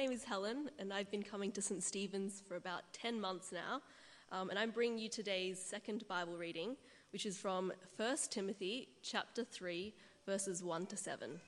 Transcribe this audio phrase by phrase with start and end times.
[0.00, 1.82] name is Helen, and I've been coming to St.
[1.82, 3.82] Stephen's for about 10 months now.
[4.32, 6.74] Um, and I'm bringing you today's second Bible reading,
[7.12, 9.92] which is from 1 Timothy chapter 3,
[10.24, 11.38] verses 1 to 7.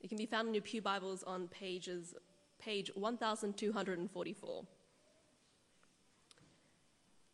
[0.00, 2.14] It can be found in your Pew Bibles on pages,
[2.58, 4.64] page 1244.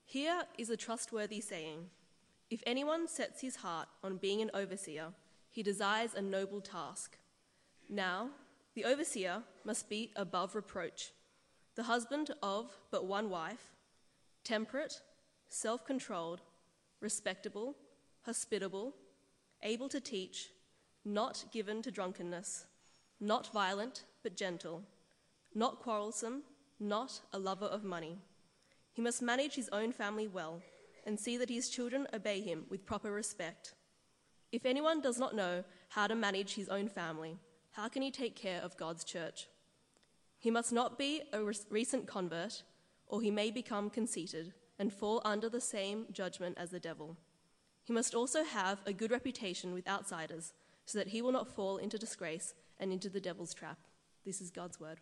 [0.07, 1.89] Here is a trustworthy saying
[2.51, 5.13] If anyone sets his heart on being an overseer,
[5.49, 7.17] he desires a noble task.
[7.89, 8.31] Now,
[8.79, 11.13] the overseer must be above reproach,
[11.77, 13.75] the husband of but one wife,
[14.43, 15.03] temperate,
[15.51, 16.41] self controlled,
[17.03, 17.77] respectable,
[18.23, 18.95] hospitable,
[19.63, 20.49] able to teach,
[21.05, 22.65] not given to drunkenness,
[23.21, 24.83] not violent but gentle,
[25.55, 26.43] not quarrelsome,
[26.81, 28.17] not a lover of money.
[28.95, 30.63] He must manage his own family well
[31.05, 33.75] and see that his children obey him with proper respect.
[34.51, 37.37] If anyone does not know how to manage his own family,
[37.73, 39.47] how can he take care of God's church?
[40.39, 42.63] He must not be a recent convert,
[43.09, 47.17] or he may become conceited and fall under the same judgment as the devil.
[47.83, 50.53] He must also have a good reputation with outsiders,
[50.85, 53.79] so that he will not fall into disgrace and into the devil's trap.
[54.25, 54.99] This is God's word.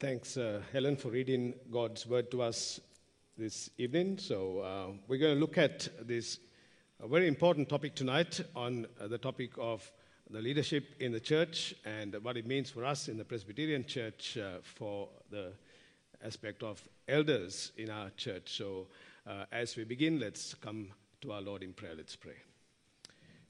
[0.00, 2.80] Thanks, uh, Helen, for reading God's word to us
[3.38, 4.18] this evening.
[4.18, 6.38] So, uh, we're going to look at this
[7.00, 9.90] very important topic tonight on uh, the topic of
[10.30, 14.36] the leadership in the church and what it means for us in the Presbyterian church
[14.36, 15.52] uh, for the
[16.22, 18.56] aspect of elders in our church.
[18.56, 18.88] So,
[19.26, 20.88] uh, as we begin, let's come
[21.22, 21.94] to our Lord in prayer.
[21.96, 22.36] Let's pray.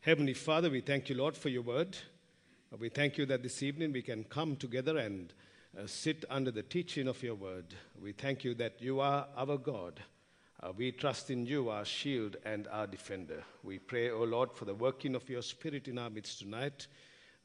[0.01, 1.97] Heavenly Father, we thank you, Lord, for your word.
[2.79, 5.33] We thank you that this evening we can come together and
[5.79, 7.75] uh, sit under the teaching of your word.
[8.01, 10.01] We thank you that you are our God.
[10.63, 13.43] Uh, we trust in you, our shield and our defender.
[13.63, 16.87] We pray, O oh Lord, for the working of your Spirit in our midst tonight,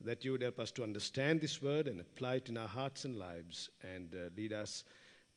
[0.01, 3.05] that you would help us to understand this word and apply it in our hearts
[3.05, 4.83] and lives, and uh, lead us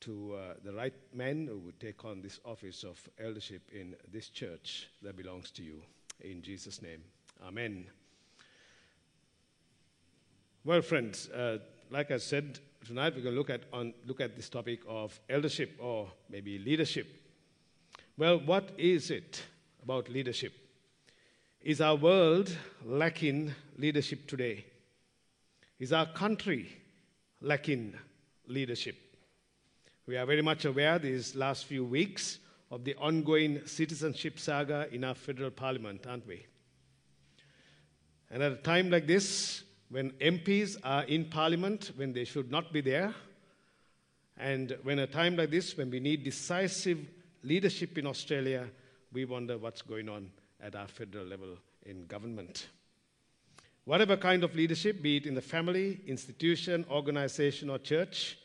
[0.01, 4.29] to uh, the right men who would take on this office of eldership in this
[4.29, 5.83] church that belongs to you.
[6.21, 7.03] In Jesus' name,
[7.47, 7.87] Amen.
[10.65, 11.59] Well, friends, uh,
[11.91, 15.19] like I said, tonight we're going to look at, on, look at this topic of
[15.29, 17.07] eldership or maybe leadership.
[18.17, 19.43] Well, what is it
[19.83, 20.53] about leadership?
[21.61, 24.65] Is our world lacking leadership today?
[25.79, 26.71] Is our country
[27.41, 27.95] lacking
[28.47, 28.97] leadership?
[30.07, 32.39] We are very much aware these last few weeks
[32.71, 36.47] of the ongoing citizenship saga in our federal parliament, aren't we?
[38.31, 42.73] And at a time like this, when MPs are in Parliament when they should not
[42.73, 43.13] be there,
[44.39, 46.99] and when a time like this, when we need decisive
[47.43, 48.69] leadership in Australia,
[49.13, 50.31] we wonder what's going on
[50.63, 52.69] at our federal level in government.
[53.85, 58.39] Whatever kind of leadership, be it in the family, institution, organization, or church,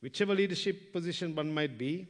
[0.00, 2.06] whichever leadership position one might be,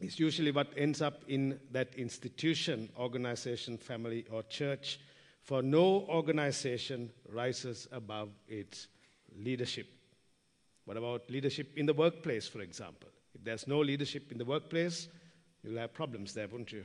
[0.00, 5.00] is usually what ends up in that institution, organization, family, or church
[5.44, 8.88] for no organization rises above its
[9.36, 9.86] leadership.
[10.86, 13.10] What about leadership in the workplace, for example?
[13.34, 15.08] If there's no leadership in the workplace,
[15.62, 16.84] you'll have problems there, won't you?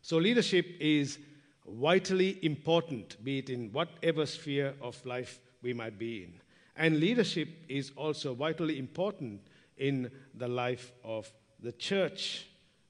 [0.00, 1.18] So, leadership is
[1.66, 6.34] vitally important, be it in whatever sphere of life we might be in.
[6.76, 9.40] And leadership is also vitally important
[9.76, 12.46] in the life of the church.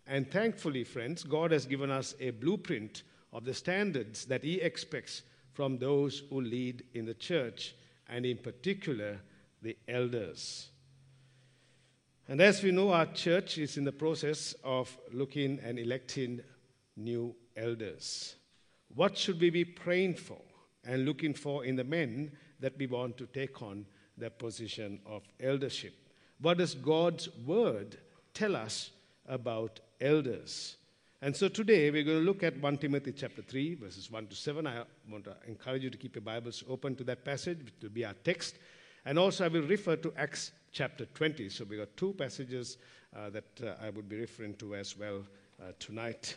[0.06, 5.22] And thankfully, friends, God has given us a blueprint of the standards that he expects
[5.52, 7.74] from those who lead in the church,
[8.08, 9.20] and in particular,
[9.62, 10.68] the elders.
[12.28, 16.40] And as we know, our church is in the process of looking and electing
[16.96, 18.36] new elders.
[18.94, 20.40] What should we be praying for
[20.84, 25.22] and looking for in the men that we want to take on the position of
[25.40, 25.94] eldership?
[26.40, 27.98] What does God's word
[28.34, 28.90] tell us
[29.26, 30.76] about elders?
[31.24, 34.34] And so today we're going to look at 1 Timothy chapter 3, verses 1 to
[34.34, 34.66] 7.
[34.66, 37.90] I want to encourage you to keep your Bibles open to that passage, which will
[37.90, 38.56] be our text.
[39.04, 41.48] And also I will refer to Acts chapter 20.
[41.48, 42.76] So we've got two passages
[43.16, 45.22] uh, that uh, I would be referring to as well
[45.62, 46.36] uh, tonight.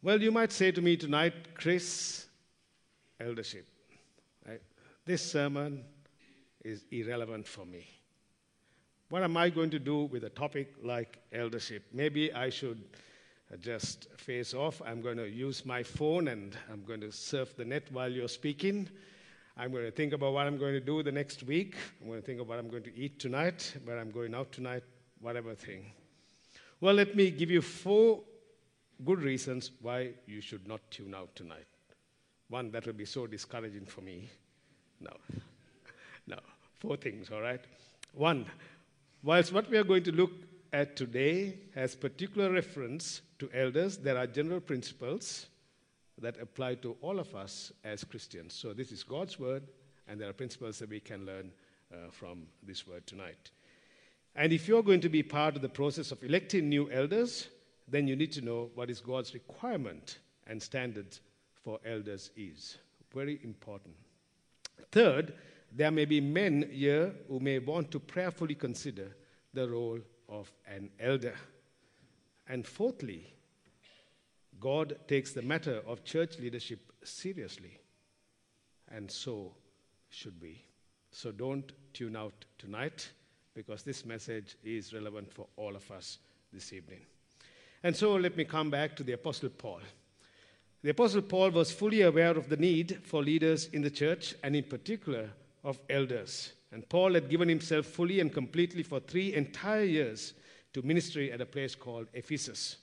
[0.00, 2.26] Well, you might say to me tonight, Chris,
[3.18, 3.66] eldership.
[4.46, 4.62] Right?
[5.04, 5.82] This sermon
[6.64, 7.88] is irrelevant for me.
[9.10, 11.82] What am I going to do with a topic like eldership?
[11.94, 12.84] Maybe I should
[13.58, 14.82] just face off.
[14.84, 18.28] I'm going to use my phone and I'm going to surf the net while you're
[18.28, 18.86] speaking.
[19.56, 21.74] I'm going to think about what I'm going to do the next week.
[22.02, 24.52] I'm going to think about what I'm going to eat tonight, where I'm going out
[24.52, 24.82] tonight,
[25.22, 25.90] whatever thing.
[26.82, 28.20] Well, let me give you four
[29.06, 31.64] good reasons why you should not tune out tonight.
[32.50, 34.28] One that will be so discouraging for me.
[35.00, 35.12] No.
[36.26, 36.36] No.
[36.78, 37.62] Four things, all right?
[38.12, 38.44] One,
[39.22, 40.32] whilst what we are going to look
[40.72, 45.46] at today has particular reference to elders, there are general principles
[46.20, 48.54] that apply to all of us as Christians.
[48.54, 49.62] So this is God's word,
[50.06, 51.52] and there are principles that we can learn
[51.92, 53.50] uh, from this word tonight.
[54.34, 57.48] And if you're going to be part of the process of electing new elders,
[57.88, 61.20] then you need to know what is God's requirement and standards
[61.62, 62.78] for elders is.
[63.14, 63.94] Very important.
[64.92, 65.34] Third,
[65.72, 69.16] there may be men here who may want to prayerfully consider
[69.52, 71.34] the role of an elder.
[72.48, 73.26] And fourthly,
[74.60, 77.78] God takes the matter of church leadership seriously,
[78.90, 79.52] and so
[80.08, 80.62] should we.
[81.10, 83.10] So don't tune out tonight
[83.54, 86.18] because this message is relevant for all of us
[86.52, 87.00] this evening.
[87.82, 89.80] And so let me come back to the Apostle Paul.
[90.82, 94.56] The Apostle Paul was fully aware of the need for leaders in the church, and
[94.56, 95.30] in particular
[95.64, 96.52] of elders.
[96.72, 100.34] And Paul had given himself fully and completely for three entire years
[100.74, 102.76] to ministry at a place called Ephesus.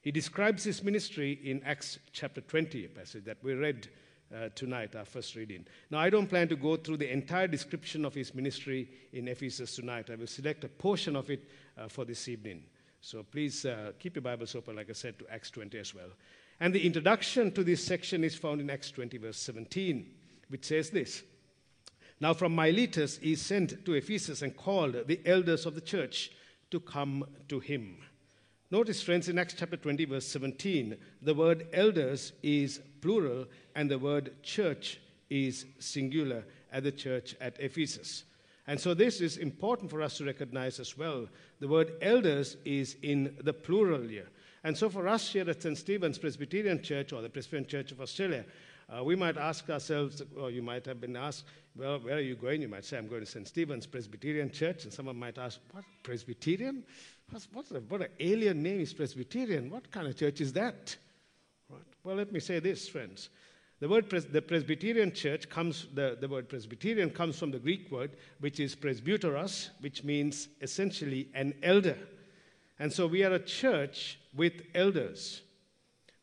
[0.00, 3.88] He describes his ministry in Acts chapter 20, a passage that we read
[4.34, 5.66] uh, tonight, our first reading.
[5.90, 9.76] Now, I don't plan to go through the entire description of his ministry in Ephesus
[9.76, 10.08] tonight.
[10.10, 12.62] I will select a portion of it uh, for this evening.
[13.02, 16.10] So please uh, keep your Bibles open, like I said, to Acts 20 as well.
[16.60, 20.06] And the introduction to this section is found in Acts 20, verse 17,
[20.48, 21.22] which says this
[22.20, 26.30] Now from Miletus he sent to Ephesus and called the elders of the church
[26.70, 27.96] to come to him.
[28.70, 33.98] Notice, friends, in Acts chapter 20, verse 17, the word elders is plural and the
[33.98, 38.24] word church is singular at the church at Ephesus.
[38.68, 41.26] And so this is important for us to recognize as well.
[41.58, 44.28] The word elders is in the plural here.
[44.62, 45.76] And so for us here at St.
[45.76, 48.44] Stephen's Presbyterian Church or the Presbyterian Church of Australia,
[48.90, 51.44] uh, we might ask ourselves, or you might have been asked,
[51.76, 52.62] well, where are you going?
[52.62, 53.46] You might say, I'm going to St.
[53.46, 54.84] Stephen's Presbyterian Church.
[54.84, 56.82] And someone might ask, what, Presbyterian?
[57.30, 59.70] What's, what's a, what an alien name is Presbyterian?
[59.70, 60.96] What kind of church is that?
[61.68, 61.80] Right.
[62.02, 63.28] Well, let me say this, friends.
[63.78, 67.90] The word pres- the Presbyterian church comes, the, the word Presbyterian comes from the Greek
[67.90, 71.96] word, which is presbyteros, which means essentially an elder.
[72.80, 75.42] And so we are a church with elders.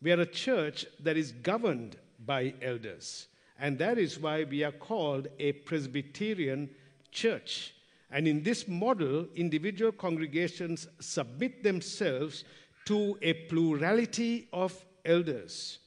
[0.02, 1.96] We are a church that is governed
[2.28, 3.28] by elders.
[3.60, 6.70] And that is why we are called a Presbyterian
[7.12, 7.74] church.
[8.12, 12.44] And in this model, individual congregations submit themselves
[12.86, 15.80] to a plurality of elders.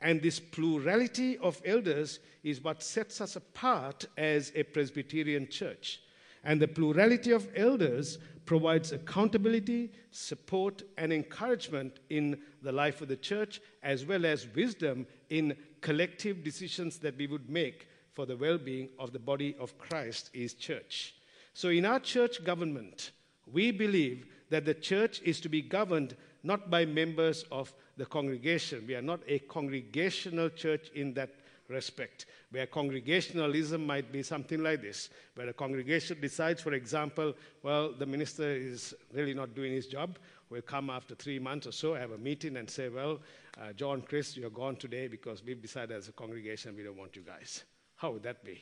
[0.00, 6.00] And this plurality of elders is what sets us apart as a Presbyterian church.
[6.42, 13.16] And the plurality of elders provides accountability, support, and encouragement in the life of the
[13.16, 18.58] church, as well as wisdom in collective decisions that we would make for the well
[18.58, 21.14] being of the body of Christ, is church.
[21.54, 23.12] So, in our church government,
[23.52, 28.84] we believe that the church is to be governed not by members of the congregation.
[28.86, 31.30] We are not a congregational church in that
[31.68, 37.92] respect, where congregationalism might be something like this, where a congregation decides, for example, well,
[37.92, 40.18] the minister is really not doing his job.
[40.50, 43.20] We'll come after three months or so, have a meeting, and say, well,
[43.60, 47.14] uh, John, Chris, you're gone today because we've decided as a congregation we don't want
[47.14, 47.62] you guys.
[47.94, 48.60] How would that be?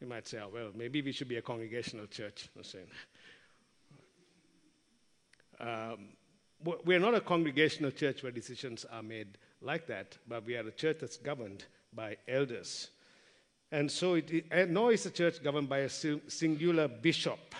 [0.00, 2.48] You might say, oh, well, maybe we should be a congregational church.
[2.56, 2.86] I'm saying.
[5.60, 6.08] Um,
[6.84, 10.72] we're not a congregational church where decisions are made like that, but we are a
[10.72, 12.88] church that's governed by elders.
[13.70, 17.54] And so, it, and nor is the church governed by a singular bishop.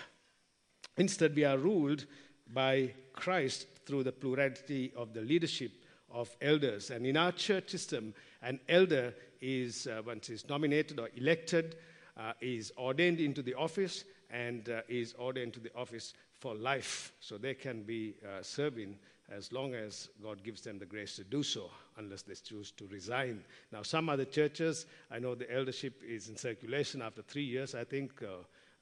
[0.97, 2.05] Instead, we are ruled
[2.51, 5.71] by Christ through the plurality of the leadership
[6.11, 6.89] of elders.
[6.89, 11.75] And in our church system, an elder is, uh, once he's nominated or elected,
[12.17, 17.13] uh, is ordained into the office and uh, is ordained to the office for life.
[17.19, 18.97] So they can be uh, serving
[19.31, 22.87] as long as God gives them the grace to do so, unless they choose to
[22.87, 23.43] resign.
[23.71, 27.83] Now, some other churches, I know the eldership is in circulation after three years, I
[27.83, 28.23] think.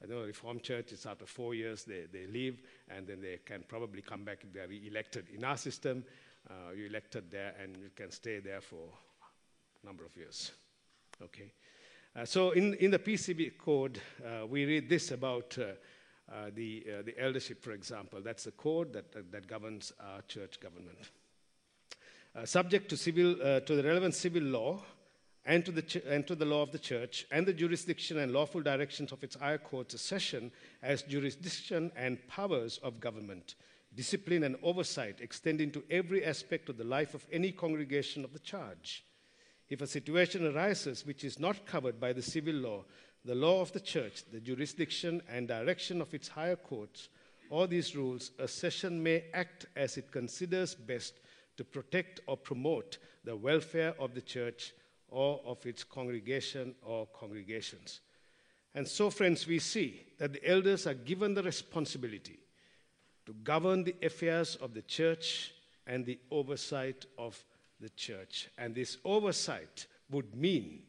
[0.02, 3.40] I know the Reformed Church, it's after four years they, they leave, and then they
[3.44, 5.26] can probably come back if they're re elected.
[5.34, 6.04] In our system,
[6.48, 8.88] uh, you're elected there and you can stay there for
[9.82, 10.52] a number of years.
[11.22, 11.52] Okay?
[12.14, 15.72] Uh, so in, in the PCB code, uh, we read this about uh,
[16.30, 18.20] uh the, uh, the eldership, for example.
[18.22, 20.98] That's the code that, that, governs our church government.
[22.44, 24.80] Subject to, civil, to the relevant civil law
[25.48, 28.32] and to, the ch- and to the law of the church, and the jurisdiction and
[28.32, 30.52] lawful directions of its higher courts, a session
[30.82, 33.54] as jurisdiction and powers of government,
[33.94, 38.38] discipline and oversight extending to every aspect of the life of any congregation of the
[38.40, 39.06] charge.
[39.70, 42.84] If a situation arises which is not covered by the civil law,
[43.24, 47.08] the law of the church, the jurisdiction and direction of its higher courts,
[47.48, 51.14] or these rules, a session may act as it considers best
[51.56, 54.74] to protect or promote the welfare of the church
[55.08, 58.00] or of its congregation or congregations.
[58.74, 62.38] And so, friends, we see that the elders are given the responsibility
[63.26, 65.52] to govern the affairs of the church
[65.86, 67.42] and the oversight of
[67.80, 68.48] the church.
[68.58, 70.82] And this oversight would mean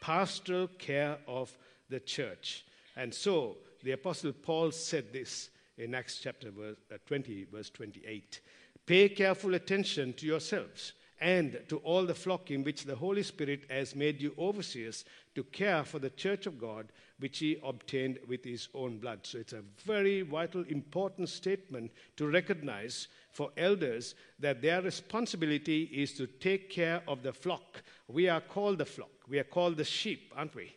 [0.00, 1.56] pastoral care of
[1.88, 2.64] the church.
[2.96, 8.40] And so the Apostle Paul said this in Acts chapter uh, 20, verse 28.
[8.86, 13.64] Pay careful attention to yourselves and to all the flock in which the Holy Spirit
[13.70, 15.04] has made you overseers
[15.34, 19.20] to care for the church of God, which he obtained with his own blood.
[19.22, 26.12] So it's a very vital, important statement to recognize for elders that their responsibility is
[26.14, 27.82] to take care of the flock.
[28.08, 30.76] We are called the flock, we are called the sheep, aren't we?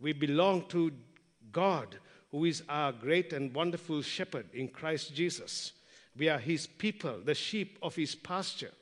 [0.00, 0.92] We belong to
[1.52, 1.96] God,
[2.30, 5.72] who is our great and wonderful shepherd in Christ Jesus.
[6.16, 8.72] We are his people, the sheep of his pasture.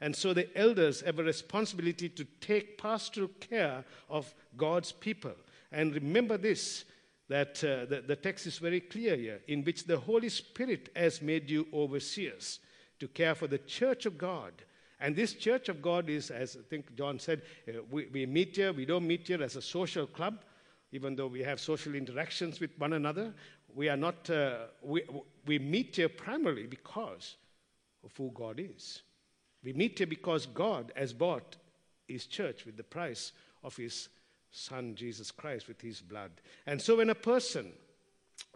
[0.00, 5.34] And so the elders have a responsibility to take pastoral care of God's people.
[5.72, 6.84] And remember this
[7.28, 11.22] that uh, the, the text is very clear here, in which the Holy Spirit has
[11.22, 12.58] made you overseers
[12.98, 14.52] to care for the church of God.
[14.98, 18.56] And this church of God is, as I think John said, uh, we, we meet
[18.56, 20.42] here, we don't meet here as a social club,
[20.90, 23.32] even though we have social interactions with one another.
[23.76, 25.02] We are not, uh, we,
[25.46, 27.36] we meet here primarily because
[28.04, 29.02] of who God is.
[29.62, 31.56] We meet here because God has bought
[32.08, 34.08] his church with the price of his
[34.50, 36.30] son, Jesus Christ, with his blood.
[36.66, 37.72] And so when a person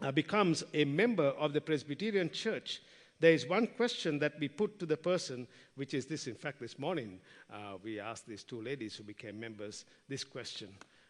[0.01, 2.81] uh, becomes a member of the Presbyterian church,
[3.19, 6.27] there is one question that we put to the person, which is this.
[6.27, 7.19] In fact, this morning
[7.51, 10.69] uh, we asked these two ladies who became members this question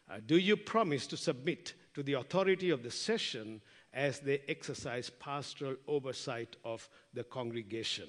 [0.10, 3.62] uh, Do you promise to submit to the authority of the session
[3.94, 8.08] as they exercise pastoral oversight of the congregation?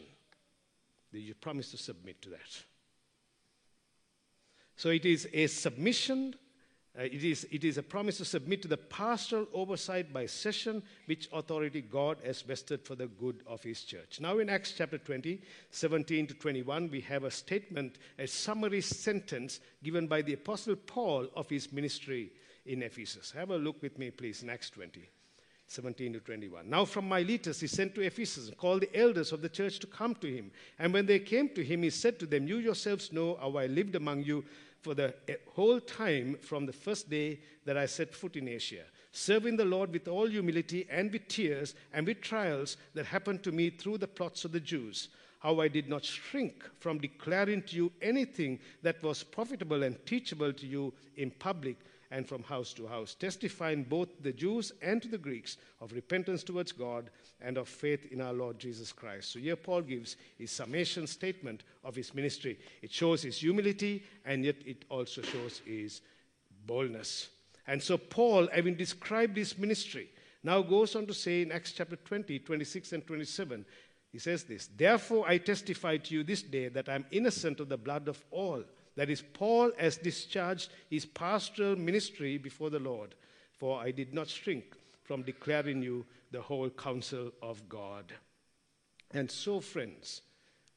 [1.12, 2.64] You promise to submit to that.
[4.76, 6.34] So it is a submission,
[6.98, 10.82] uh, it, is, it is a promise to submit to the pastoral oversight by session,
[11.06, 14.20] which authority God has vested for the good of his church.
[14.20, 19.60] Now, in Acts chapter 20, 17 to 21, we have a statement, a summary sentence
[19.82, 22.32] given by the Apostle Paul of his ministry
[22.66, 23.30] in Ephesus.
[23.30, 25.08] Have a look with me, please, in Acts 20.
[25.68, 26.68] 17 to 21.
[26.68, 30.14] Now from Miletus he sent to Ephesus called the elders of the church to come
[30.16, 30.50] to him.
[30.78, 33.66] And when they came to him, he said to them, You yourselves know how I
[33.66, 34.44] lived among you
[34.82, 38.84] for the eh, whole time from the first day that I set foot in Asia,
[39.10, 43.52] serving the Lord with all humility and with tears and with trials that happened to
[43.52, 45.08] me through the plots of the Jews.
[45.40, 50.52] How I did not shrink from declaring to you anything that was profitable and teachable
[50.52, 51.76] to you in public
[52.10, 56.42] and from house to house, testifying both the Jews and to the Greeks of repentance
[56.42, 57.10] towards God
[57.40, 59.32] and of faith in our Lord Jesus Christ.
[59.32, 62.58] So here Paul gives his summation statement of his ministry.
[62.82, 66.00] It shows his humility and yet it also shows his
[66.66, 67.28] boldness.
[67.66, 70.08] And so Paul, having described his ministry,
[70.42, 73.64] now goes on to say in Acts chapter 20, 26 and 27,
[74.12, 77.76] he says this Therefore I testify to you this day that I'm innocent of the
[77.76, 78.62] blood of all
[78.96, 83.14] that is, Paul has discharged his pastoral ministry before the Lord,
[83.58, 84.74] for I did not shrink
[85.04, 88.12] from declaring you the whole counsel of God.
[89.12, 90.22] And so, friends,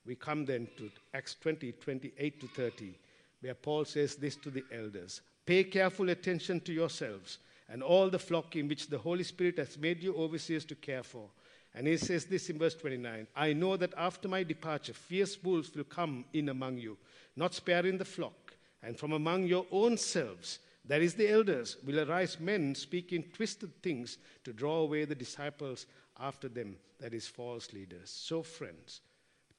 [0.06, 3.00] we come then to Acts 20, 28 to 30,
[3.42, 8.20] where Paul says this to the elders Pay careful attention to yourselves and all the
[8.20, 11.30] flock in which the Holy Spirit has made you overseers to care for.
[11.76, 15.74] And he says this in verse 29 I know that after my departure, fierce wolves
[15.76, 16.98] will come in among you
[17.40, 22.00] not sparing the flock, and from among your own selves, that is the elders, will
[22.00, 25.86] arise men speaking twisted things to draw away the disciples
[26.20, 28.10] after them, that is, false leaders.
[28.10, 29.02] So, friends,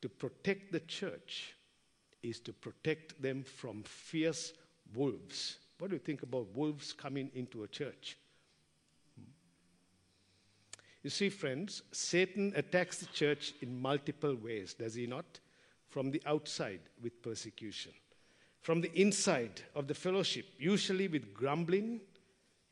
[0.02, 1.54] to protect the church
[2.22, 4.52] is to protect them from fierce
[4.94, 5.56] wolves.
[5.78, 8.18] What do you think about wolves coming into a church?
[11.02, 15.40] You see, friends, Satan attacks the church in multiple ways, does he not?
[15.90, 17.92] from the outside with persecution,
[18.62, 22.00] from the inside of the fellowship, usually with grumbling,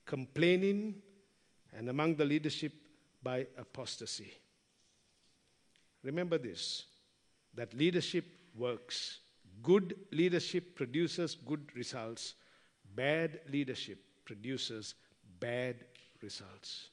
[0.06, 0.94] complaining,
[1.76, 2.72] and among the leadership
[3.22, 4.32] by apostasy.
[6.02, 6.84] Remember this
[7.54, 8.24] that leadership
[8.56, 9.18] works.
[9.62, 12.34] Good leadership produces good results,
[12.94, 14.94] bad leadership produces
[15.40, 15.74] bad
[16.22, 16.90] results.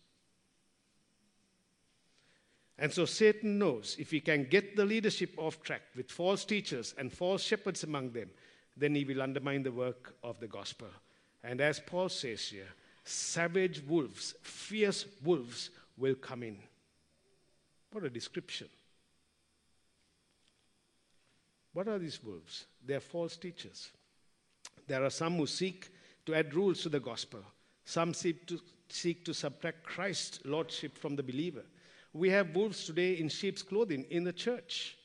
[2.77, 6.93] And so Satan knows if he can get the leadership off track with false teachers
[6.97, 8.29] and false shepherds among them,
[8.75, 10.87] then he will undermine the work of the gospel.
[11.43, 12.67] And as Paul says here,
[13.05, 16.57] savage wolves, fierce wolves will come in.
[17.91, 18.67] What a description.
[21.71, 22.65] What are these wolves?
[22.85, 23.89] They are false teachers.
[24.87, 25.89] There are some who seek
[26.25, 27.39] to add rules to the gospel.
[27.85, 31.63] Some seek to, seek to subtract Christ's lordship from the believer.
[32.15, 34.95] We have wolves today in sheep's clothing in the church.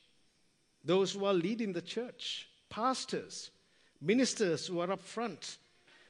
[0.84, 3.50] Those who are leading the church, pastors,
[4.00, 5.58] ministers who are up front,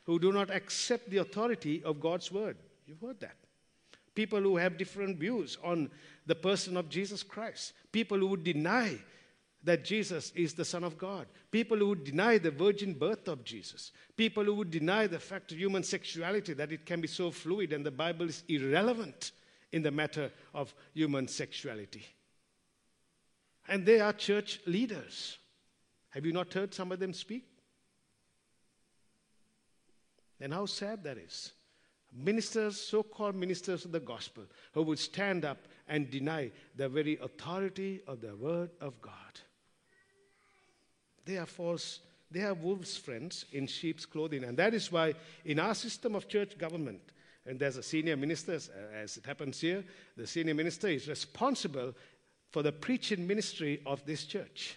[0.04, 2.59] who do not accept the authority of God's word.
[2.87, 3.37] You've heard that.
[4.14, 5.90] People who have different views on
[6.26, 7.73] the person of Jesus Christ.
[7.92, 8.99] People who would deny
[9.64, 11.26] that Jesus is the Son of God.
[11.50, 13.92] People who would deny the virgin birth of Jesus.
[14.19, 17.73] People who would deny the fact of human sexuality, that it can be so fluid
[17.73, 19.33] and the Bible is irrelevant
[19.73, 22.05] in the matter of human sexuality.
[23.69, 25.39] And they are church leaders.
[26.11, 27.47] Have you not heard some of them speak?
[30.41, 31.53] And how sad that is.
[32.12, 37.19] Ministers, so called ministers of the gospel, who would stand up and deny the very
[37.23, 39.12] authority of the word of God.
[41.25, 42.00] They are false,
[42.31, 44.43] they are wolves' friends in sheep's clothing.
[44.43, 47.00] And that is why, in our system of church government,
[47.47, 48.59] and there's a senior minister,
[48.95, 49.85] as it happens here,
[50.17, 51.95] the senior minister is responsible
[52.51, 54.77] for the preaching ministry of this church.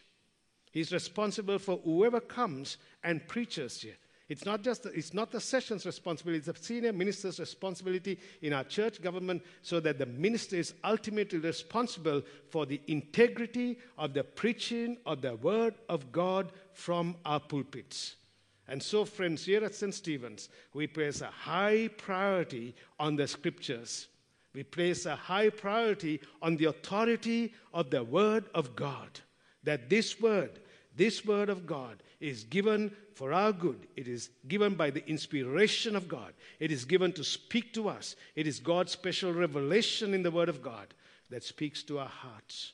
[0.72, 3.96] He's responsible for whoever comes and preaches here.
[4.29, 8.53] It's not just the, it's not the session's responsibility, it's the senior minister's responsibility in
[8.53, 14.24] our church government so that the minister is ultimately responsible for the integrity of the
[14.24, 18.15] preaching of the word of God from our pulpits.
[18.67, 19.93] And so, friends, here at St.
[19.93, 24.08] Stephen's, we place a high priority on the scriptures.
[24.53, 29.19] We place a high priority on the authority of the Word of God.
[29.63, 30.60] That this Word,
[30.95, 33.88] this Word of God, is given for our good.
[33.97, 36.34] It is given by the inspiration of God.
[36.60, 38.15] It is given to speak to us.
[38.36, 40.93] It is God's special revelation in the Word of God
[41.30, 42.73] that speaks to our hearts.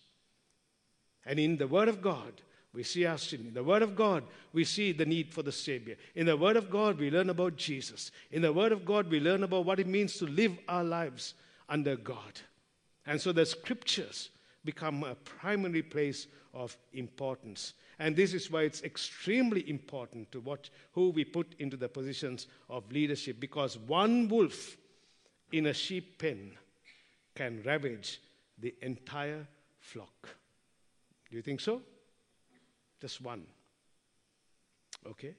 [1.25, 2.41] And in the Word of God,
[2.73, 3.47] we see our sin.
[3.47, 5.95] In the Word of God, we see the need for the Savior.
[6.15, 8.11] In the Word of God, we learn about Jesus.
[8.31, 11.33] In the Word of God, we learn about what it means to live our lives
[11.67, 12.39] under God.
[13.05, 14.29] And so the Scriptures
[14.63, 17.73] become a primary place of importance.
[17.97, 22.47] And this is why it's extremely important to watch who we put into the positions
[22.69, 24.77] of leadership because one wolf
[25.51, 26.51] in a sheep pen
[27.35, 28.21] can ravage
[28.59, 29.47] the entire
[29.79, 30.29] flock.
[31.29, 31.81] Do you think so?
[33.01, 33.43] Just one.
[35.05, 35.35] Okay?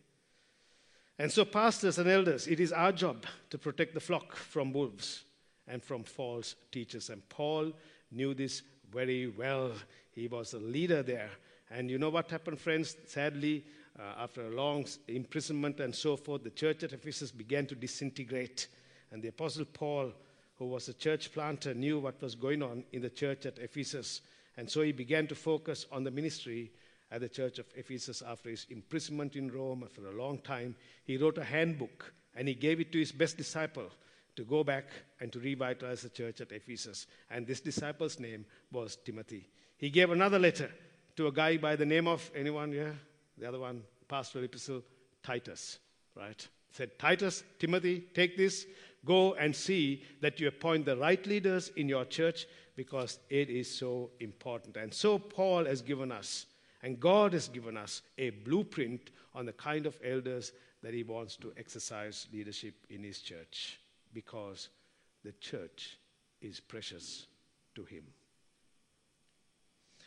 [1.18, 5.24] And so, pastors and elders, it is our job to protect the flock from wolves
[5.68, 7.10] and from false teachers.
[7.10, 7.72] And Paul
[8.10, 9.72] knew this very well.
[10.12, 11.30] He was a leader there.
[11.70, 12.96] And you know what happened, friends?
[13.06, 13.64] Sadly,
[13.98, 18.68] uh, after a long imprisonment and so forth, the church at Ephesus began to disintegrate.
[19.12, 20.12] And the Apostle Paul,
[20.56, 24.22] who was a church planter, knew what was going on in the church at Ephesus.
[24.56, 26.72] And so he began to focus on the ministry
[27.10, 30.76] at the church of Ephesus after his imprisonment in Rome for a long time.
[31.04, 33.90] He wrote a handbook and he gave it to his best disciple
[34.36, 34.84] to go back
[35.20, 37.06] and to revitalize the church at Ephesus.
[37.30, 39.48] And this disciple's name was Timothy.
[39.76, 40.70] He gave another letter
[41.16, 42.92] to a guy by the name of anyone, yeah?
[43.38, 44.82] The other one, pastoral epistle,
[45.22, 45.78] Titus,
[46.16, 46.46] right?
[46.70, 48.66] Said, Titus, Timothy, take this,
[49.04, 52.46] go and see that you appoint the right leaders in your church
[52.76, 54.76] because it is so important.
[54.76, 56.46] And so Paul has given us
[56.82, 61.36] and God has given us a blueprint on the kind of elders that He wants
[61.36, 63.80] to exercise leadership in His church
[64.12, 64.68] because
[65.24, 65.98] the church
[66.40, 67.26] is precious
[67.74, 68.04] to Him.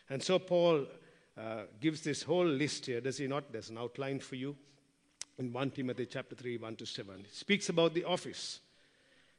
[0.09, 0.86] And so Paul
[1.38, 3.51] uh, gives this whole list here, does he not?
[3.51, 4.55] There's an outline for you
[5.38, 7.15] in 1 Timothy chapter 3, 1 to 7.
[7.17, 8.59] He speaks about the office,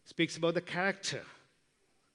[0.04, 1.22] speaks about the character,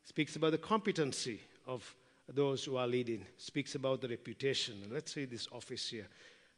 [0.03, 1.95] speaks about the competency of
[2.33, 4.75] those who are leading, speaks about the reputation.
[4.91, 6.07] Let's say this office here.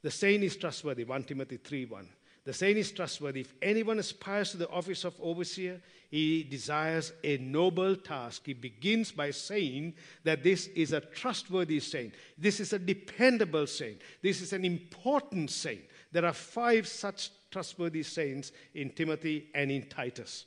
[0.02, 2.08] The saint is trustworthy, 1 Timothy 3 1.
[2.44, 3.42] The saint is trustworthy.
[3.42, 5.80] If anyone aspires to the office of overseer,
[6.10, 8.44] he desires a noble task.
[8.46, 12.16] He begins by saying that this is a trustworthy saint.
[12.38, 14.02] This is a dependable saint.
[14.24, 15.82] This is an important saint.
[16.12, 20.46] There are five such trustworthy saints in Timothy and in Titus.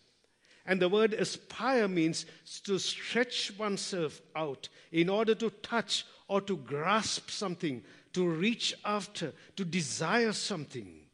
[0.67, 2.25] And the word aspire means
[2.65, 7.83] to stretch oneself out in order to touch or to grasp something,
[8.15, 11.05] to reach after, to desire something.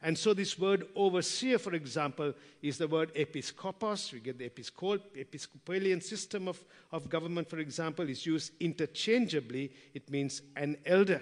[0.00, 4.12] And so, this word overseer, for example, is the word episkopos.
[4.12, 9.72] We get the episcopal, Episcopalian system of, of government, for example, is used interchangeably.
[9.94, 11.20] It means an elder.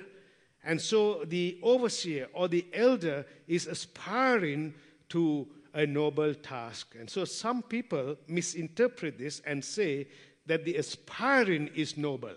[0.63, 4.75] And so, the overseer or the elder is aspiring
[5.09, 6.97] to a noble task.
[6.99, 10.09] And so, some people misinterpret this and say
[10.47, 12.35] that the aspiring is noble.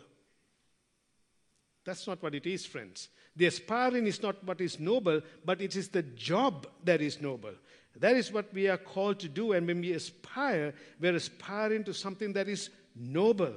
[1.86, 3.08] That's not what it is, friends.
[3.38, 7.54] The aspiring is not what is noble, but it is the job that is noble.
[7.96, 9.54] That is what we are called to do.
[9.54, 13.54] And when we aspire, we're aspiring to something that is noble.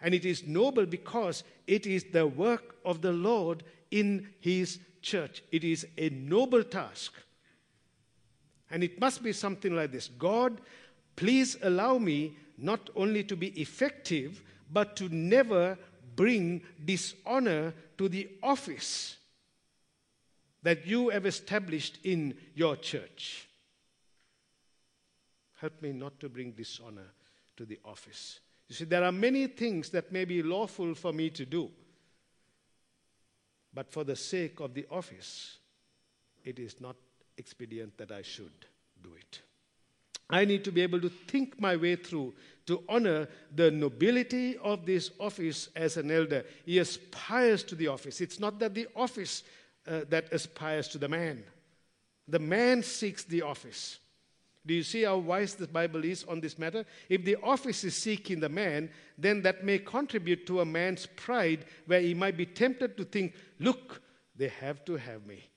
[0.00, 5.42] And it is noble because it is the work of the Lord in His church.
[5.52, 7.12] It is a noble task.
[8.70, 10.60] And it must be something like this God,
[11.16, 15.78] please allow me not only to be effective, but to never
[16.16, 19.16] bring dishonor to the office
[20.62, 23.48] that you have established in your church.
[25.60, 27.06] Help me not to bring dishonor
[27.56, 28.40] to the office.
[28.68, 31.70] You see, there are many things that may be lawful for me to do,
[33.72, 35.58] but for the sake of the office,
[36.44, 36.96] it is not
[37.38, 38.66] expedient that I should
[39.02, 39.40] do it.
[40.30, 42.34] I need to be able to think my way through
[42.66, 46.44] to honor the nobility of this office as an elder.
[46.66, 48.20] He aspires to the office.
[48.20, 49.42] It's not that the office
[49.86, 51.42] uh, that aspires to the man.
[52.26, 53.98] The man seeks the office.
[54.66, 56.84] Do you see how wise the Bible is on this matter?
[57.08, 61.64] If the office is seeking the man, then that may contribute to a man's pride
[61.86, 64.02] where he might be tempted to think, look,
[64.36, 65.48] they have to have me.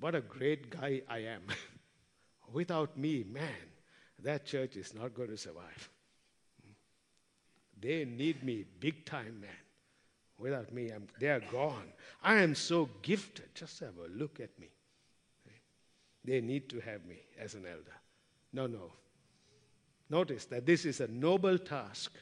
[0.00, 1.42] What a great guy I am.
[2.52, 3.68] Without me, man,
[4.22, 5.90] that church is not going to survive.
[7.80, 9.50] They need me big time, man.
[10.38, 11.92] Without me, I'm, they are gone.
[12.22, 13.54] I am so gifted.
[13.54, 14.68] Just have a look at me.
[16.24, 17.96] They need to have me as an elder.
[18.52, 18.92] No, no.
[20.10, 22.12] Notice that this is a noble task.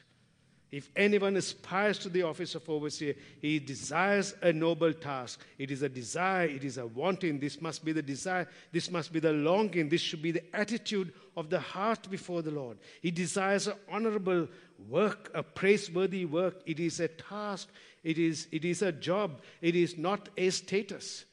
[0.69, 5.39] If anyone aspires to the office of overseer, he desires a noble task.
[5.57, 7.39] It is a desire, it is a wanting.
[7.39, 11.13] This must be the desire, this must be the longing, this should be the attitude
[11.37, 12.79] of the heart before the Lord.
[13.01, 14.49] He desires an honorable
[14.89, 16.61] work, a praiseworthy work.
[16.65, 17.69] It is a task,
[18.03, 21.23] it is, it is a job, it is not a status.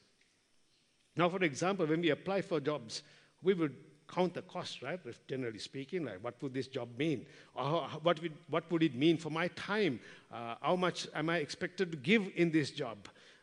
[1.16, 3.02] Now, for example, when we apply for jobs,
[3.42, 3.74] we would
[4.08, 4.98] count the cost, right?
[5.28, 7.26] Generally speaking, like what would this job mean?
[7.54, 10.00] Or what, would, what would it mean for my time?
[10.32, 12.98] Uh, how much am I expected to give in this job?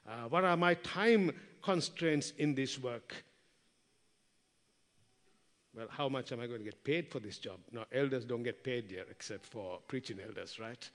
[0.08, 3.24] Uh, what are my time constraints in this work?
[5.76, 7.60] Well, how much am I going to get paid for this job?
[7.72, 10.90] Now, elders don't get paid here except for preaching elders, right?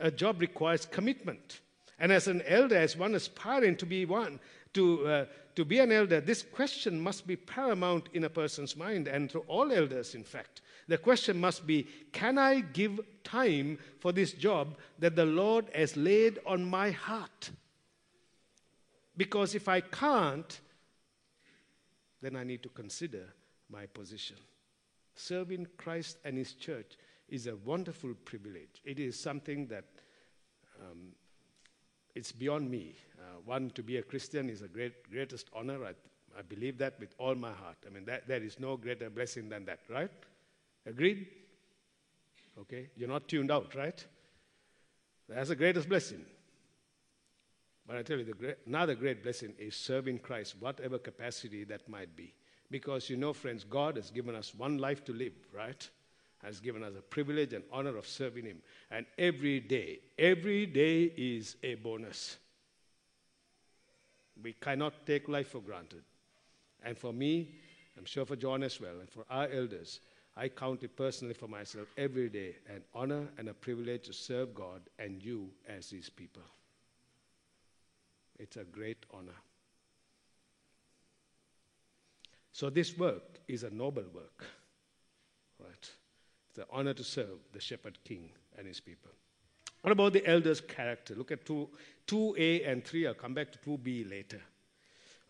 [0.00, 1.60] a job requires commitment.
[1.98, 4.40] And as an elder, as one aspiring to be one,
[4.74, 5.24] to, uh,
[5.56, 9.40] to be an elder, this question must be paramount in a person's mind, and to
[9.40, 10.60] all elders, in fact.
[10.88, 15.96] The question must be Can I give time for this job that the Lord has
[15.96, 17.50] laid on my heart?
[19.16, 20.60] Because if I can't,
[22.22, 23.32] then I need to consider
[23.70, 24.36] my position.
[25.14, 26.96] Serving Christ and His church
[27.28, 28.80] is a wonderful privilege.
[28.84, 29.84] It is something that
[30.80, 31.12] um,
[32.14, 32.94] it's beyond me.
[33.18, 35.84] Uh, one, to be a Christian is a great, greatest honor.
[35.84, 35.90] I,
[36.38, 37.76] I believe that with all my heart.
[37.86, 40.10] I mean, that, there is no greater blessing than that, right?
[40.86, 41.26] Agreed?
[42.58, 44.04] Okay, you're not tuned out, right?
[45.28, 46.24] That's the greatest blessing.
[47.86, 52.14] But I tell you, great, another great blessing is serving Christ, whatever capacity that might
[52.16, 52.34] be.
[52.70, 55.88] Because you know, friends, God has given us one life to live, right?
[56.42, 58.58] Has given us a privilege and honor of serving Him.
[58.90, 62.38] And every day, every day is a bonus.
[64.42, 66.02] We cannot take life for granted.
[66.82, 67.56] And for me,
[67.98, 70.00] I'm sure for John as well, and for our elders,
[70.36, 74.54] I count it personally for myself every day an honor and a privilege to serve
[74.54, 76.42] God and you as His people.
[78.38, 79.36] It's a great honor.
[82.52, 84.44] So, this work is a noble work,
[85.58, 85.90] right?
[86.54, 89.10] The honor to serve the shepherd king and his people.
[89.82, 91.14] What about the elder's character?
[91.14, 91.68] Look at 2,
[92.06, 93.06] 2a and 3.
[93.06, 94.40] I'll come back to 2b later.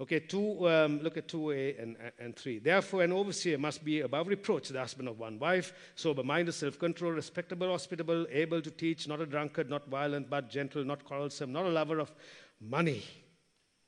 [0.00, 2.60] Okay, two, um, look at 2a and, and 3.
[2.60, 6.78] Therefore, an overseer must be above reproach, the husband of one wife, sober minded, self
[6.78, 11.52] controlled, respectable, hospitable, able to teach, not a drunkard, not violent, but gentle, not quarrelsome,
[11.52, 12.10] not a lover of
[12.58, 13.04] money.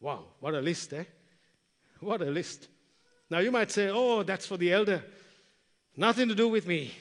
[0.01, 1.05] Wow, what a list, eh?
[2.01, 2.69] What a list.
[3.31, 5.03] Now, you might say, oh, that's for the elder.
[5.97, 6.93] Nothing to do with me.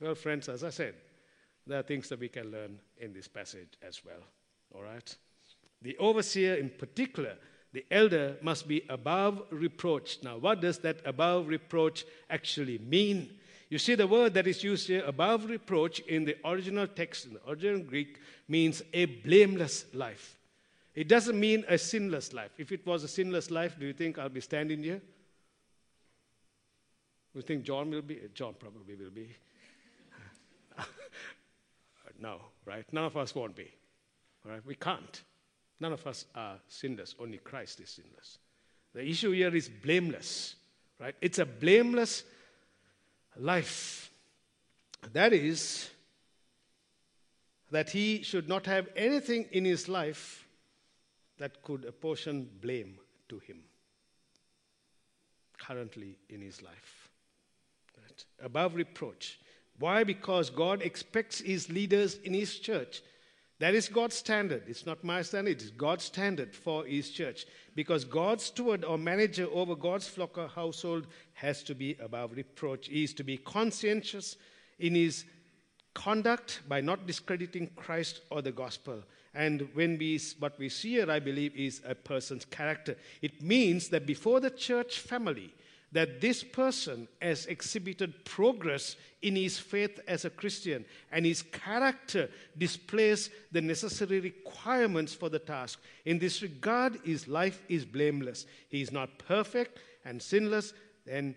[0.00, 0.94] Well, friends, as I said,
[1.66, 4.22] there are things that we can learn in this passage as well.
[4.74, 5.16] All right?
[5.82, 7.36] The overseer, in particular,
[7.72, 10.18] the elder must be above reproach.
[10.22, 13.30] Now, what does that above reproach actually mean?
[13.68, 17.34] You see, the word that is used here, above reproach, in the original text, in
[17.34, 20.38] the original Greek, means a blameless life.
[20.94, 22.52] It doesn't mean a sinless life.
[22.56, 25.00] If it was a sinless life, do you think I'll be standing here?
[27.34, 28.20] You think John will be?
[28.34, 29.28] John probably will be.
[32.18, 32.84] No, right?
[32.92, 33.70] None of us won't be.
[34.44, 34.64] All right?
[34.66, 35.22] We can't.
[35.80, 37.14] None of us are sinless.
[37.18, 38.38] Only Christ is sinless.
[38.94, 40.56] The issue here is blameless,
[40.98, 41.14] right?
[41.20, 42.24] It's a blameless
[43.36, 44.10] life.
[45.12, 45.88] That is,
[47.70, 50.46] that he should not have anything in his life
[51.38, 53.58] that could apportion blame to him
[55.58, 57.10] currently in his life.
[57.96, 58.24] Right?
[58.42, 59.38] Above reproach.
[59.78, 60.04] Why?
[60.04, 63.02] Because God expects his leaders in his church.
[63.60, 64.62] That is God's standard.
[64.68, 67.44] It's not my standard, it's God's standard for his church.
[67.74, 72.88] Because God's steward or manager over God's flock or household has to be above reproach.
[72.88, 74.36] He is to be conscientious
[74.78, 75.24] in his
[75.94, 79.02] conduct by not discrediting Christ or the gospel.
[79.34, 82.96] And when we, what we see here, I believe, is a person's character.
[83.22, 85.52] It means that before the church family,
[85.92, 92.28] that this person has exhibited progress in his faith as a Christian and his character
[92.58, 95.80] displays the necessary requirements for the task.
[96.04, 98.44] In this regard, his life is blameless.
[98.68, 100.74] He is not perfect and sinless,
[101.06, 101.34] then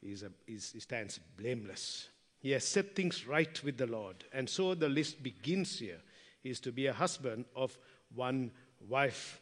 [0.00, 2.08] he, a, he stands blameless.
[2.38, 4.24] He has set things right with the Lord.
[4.32, 6.00] And so the list begins here.
[6.42, 7.76] He is to be a husband of
[8.14, 8.52] one
[8.88, 9.40] wife.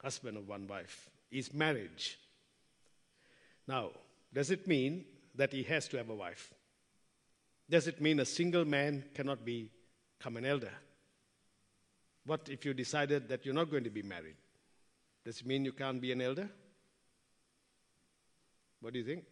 [0.00, 1.10] Husband of one wife.
[1.30, 2.18] Is marriage
[3.68, 3.90] now,
[4.32, 5.04] does it mean
[5.34, 6.52] that he has to have a wife?
[7.70, 10.72] Does it mean a single man cannot become an elder?
[12.24, 14.36] What if you decided that you're not going to be married?
[15.24, 16.48] Does it mean you can't be an elder?
[18.80, 19.24] What do you think?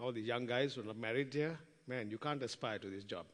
[0.00, 3.04] All these young guys who are not married here, man, you can't aspire to this
[3.04, 3.26] job.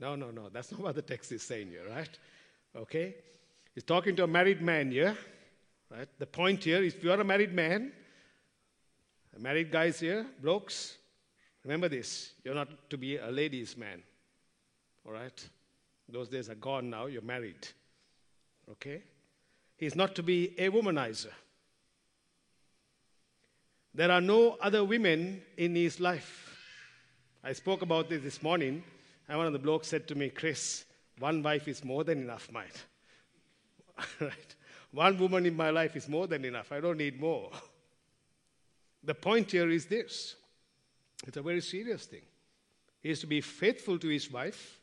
[0.00, 0.48] No, no, no.
[0.48, 2.18] That's not what the text is saying here, right?
[2.74, 3.14] Okay?
[3.74, 5.16] He's talking to a married man here.
[5.94, 6.08] Right?
[6.18, 7.92] The point here is if you are a married man,
[9.38, 10.96] married guys here, blokes,
[11.64, 12.32] remember this.
[12.44, 14.02] You're not to be a ladies' man.
[15.04, 15.48] All right?
[16.08, 17.06] Those days are gone now.
[17.06, 17.68] You're married.
[18.70, 19.02] Okay?
[19.76, 21.32] He's not to be a womanizer.
[23.94, 26.56] There are no other women in his life.
[27.44, 28.82] I spoke about this this morning,
[29.28, 30.84] and one of the blokes said to me, Chris,
[31.18, 32.84] one wife is more than enough, mate.
[34.20, 34.54] right?
[34.92, 36.70] One woman in my life is more than enough.
[36.70, 37.50] I don't need more.
[39.04, 40.36] The point here is this
[41.26, 42.22] it's a very serious thing.
[43.02, 44.78] He is to be faithful to his wife,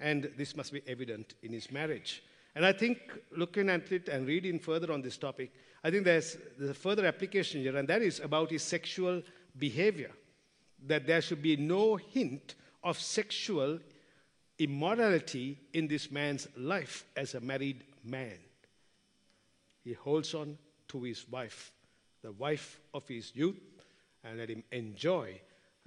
[0.00, 2.24] and this must be evident in his marriage.
[2.56, 2.98] And I think
[3.36, 5.52] looking at it and reading further on this topic,
[5.84, 9.22] I think there's, there's a further application here, and that is about his sexual
[9.56, 10.10] behavior.
[10.88, 13.78] That there should be no hint of sexual
[14.58, 18.38] immorality in this man's life as a married man
[19.84, 21.72] he holds on to his wife,
[22.22, 23.60] the wife of his youth,
[24.24, 25.40] and let him enjoy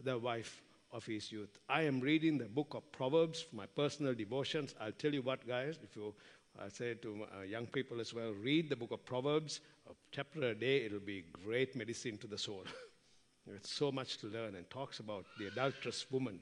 [0.03, 1.59] the wife of his youth.
[1.69, 4.75] I am reading the book of Proverbs for my personal devotions.
[4.79, 6.13] I'll tell you what, guys, if you
[6.59, 10.43] I say to uh, young people as well, read the book of Proverbs, a chapter
[10.43, 12.63] a day, it'll be great medicine to the soul.
[13.47, 16.39] There's so much to learn and talks about the adulterous woman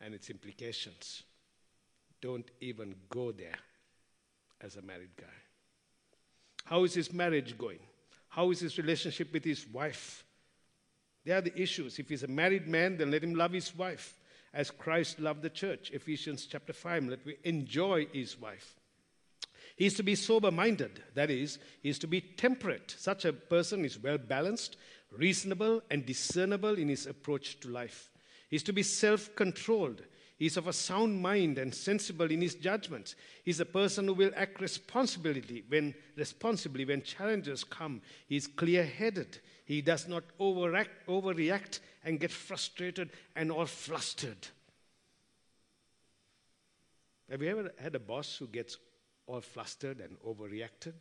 [0.00, 1.24] and its implications.
[2.22, 3.58] Don't even go there
[4.60, 5.43] as a married guy.
[6.64, 7.80] How is his marriage going?
[8.28, 10.24] How is his relationship with his wife?
[11.24, 11.98] They are the issues.
[11.98, 14.18] If he's a married man, then let him love his wife
[14.52, 15.90] as Christ loved the church.
[15.92, 17.04] Ephesians chapter 5.
[17.04, 18.76] Let me enjoy his wife.
[19.76, 21.02] He is to be sober minded.
[21.14, 22.94] That is, he is to be temperate.
[22.96, 24.76] Such a person is well balanced,
[25.10, 28.12] reasonable, and discernible in his approach to life.
[28.48, 30.02] He is to be self controlled.
[30.36, 33.14] He's of a sound mind and sensible in his judgments.
[33.44, 38.02] He's a person who will act responsibly when, responsibly when challenges come.
[38.26, 39.38] He's clear headed.
[39.64, 44.48] He does not overact, overreact and get frustrated and all flustered.
[47.30, 48.76] Have you ever had a boss who gets
[49.26, 50.94] all flustered and overreacted,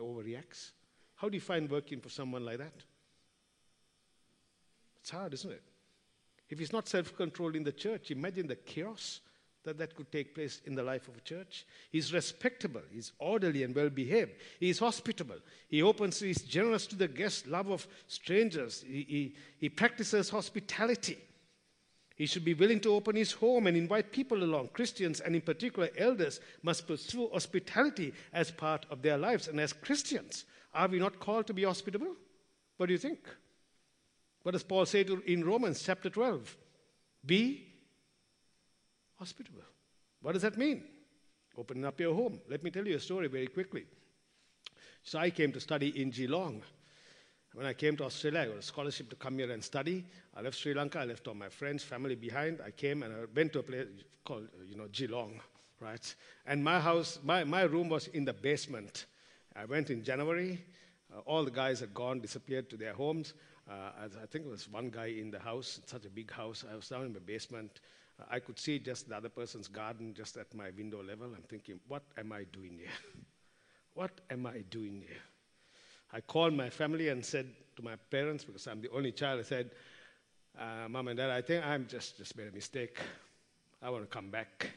[0.00, 0.70] overreacts?
[1.16, 2.74] How do you find working for someone like that?
[5.00, 5.62] It's hard, isn't it?
[6.48, 9.20] If he's not self controlled in the church, imagine the chaos
[9.64, 11.66] that that could take place in the life of a church.
[11.90, 15.36] He's respectable, he's orderly and well behaved, he's hospitable,
[15.68, 21.18] he opens, he's generous to the guests, love of strangers, he, he, he practices hospitality.
[22.16, 24.70] He should be willing to open his home and invite people along.
[24.72, 29.46] Christians, and in particular elders, must pursue hospitality as part of their lives.
[29.46, 32.16] And as Christians, are we not called to be hospitable?
[32.76, 33.20] What do you think?
[34.48, 36.56] What does Paul say to, in Romans chapter 12?
[37.26, 37.66] Be
[39.18, 39.60] hospitable.
[40.22, 40.84] What does that mean?
[41.54, 42.40] Opening up your home.
[42.48, 43.84] Let me tell you a story very quickly.
[45.02, 46.62] So I came to study in Geelong.
[47.52, 50.06] When I came to Australia, I got a scholarship to come here and study.
[50.34, 51.00] I left Sri Lanka.
[51.00, 52.62] I left all my friends, family behind.
[52.64, 53.86] I came and I went to a place
[54.24, 55.42] called, you know, Geelong,
[55.78, 56.14] right?
[56.46, 59.04] And my house, my, my room was in the basement.
[59.54, 60.64] I went in January.
[61.14, 63.34] Uh, all the guys had gone, disappeared to their homes.
[63.68, 66.64] Uh, I think there was one guy in the house, such a big house.
[66.70, 67.80] I was down in the basement.
[68.18, 71.26] Uh, I could see just the other person's garden just at my window level.
[71.26, 72.88] I'm thinking, what am I doing here?
[73.94, 75.22] what am I doing here?
[76.12, 79.42] I called my family and said to my parents, because I'm the only child, I
[79.42, 79.70] said,
[80.58, 82.98] uh, Mom and Dad, I think I'm just, just made a mistake.
[83.82, 84.70] I want to come back.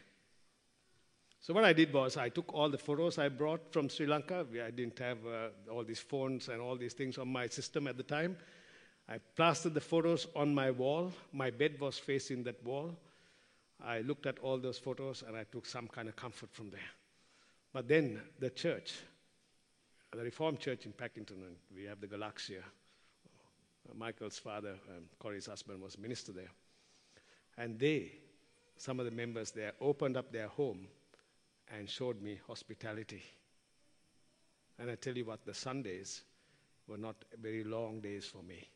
[1.39, 4.45] So what I did was I took all the photos I brought from Sri Lanka.
[4.63, 7.95] I didn't have uh, all these phones and all these things on my system at
[7.97, 8.35] the time.
[9.11, 11.11] I plastered the photos on my wall.
[11.33, 12.95] My bed was facing that wall.
[13.83, 16.91] I looked at all those photos and I took some kind of comfort from there.
[17.73, 18.93] But then the church,
[20.13, 22.61] the Reformed Church in Packington, and we have the Galaxia.
[23.93, 26.51] Michael's father, um, Corey's husband, was minister there.
[27.57, 28.13] And they,
[28.77, 30.87] some of the members there, opened up their home
[31.77, 33.23] and showed me hospitality.
[34.79, 36.21] And I tell you what, the Sundays
[36.87, 38.69] were not very long days for me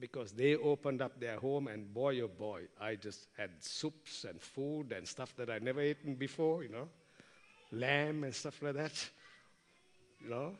[0.00, 4.40] because they opened up their home, and boy, oh boy, I just had soups and
[4.40, 6.88] food and stuff that I'd never eaten before, you know,
[7.72, 9.10] lamb and stuff like that,
[10.22, 10.52] you know,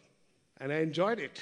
[0.59, 1.40] and I enjoyed it.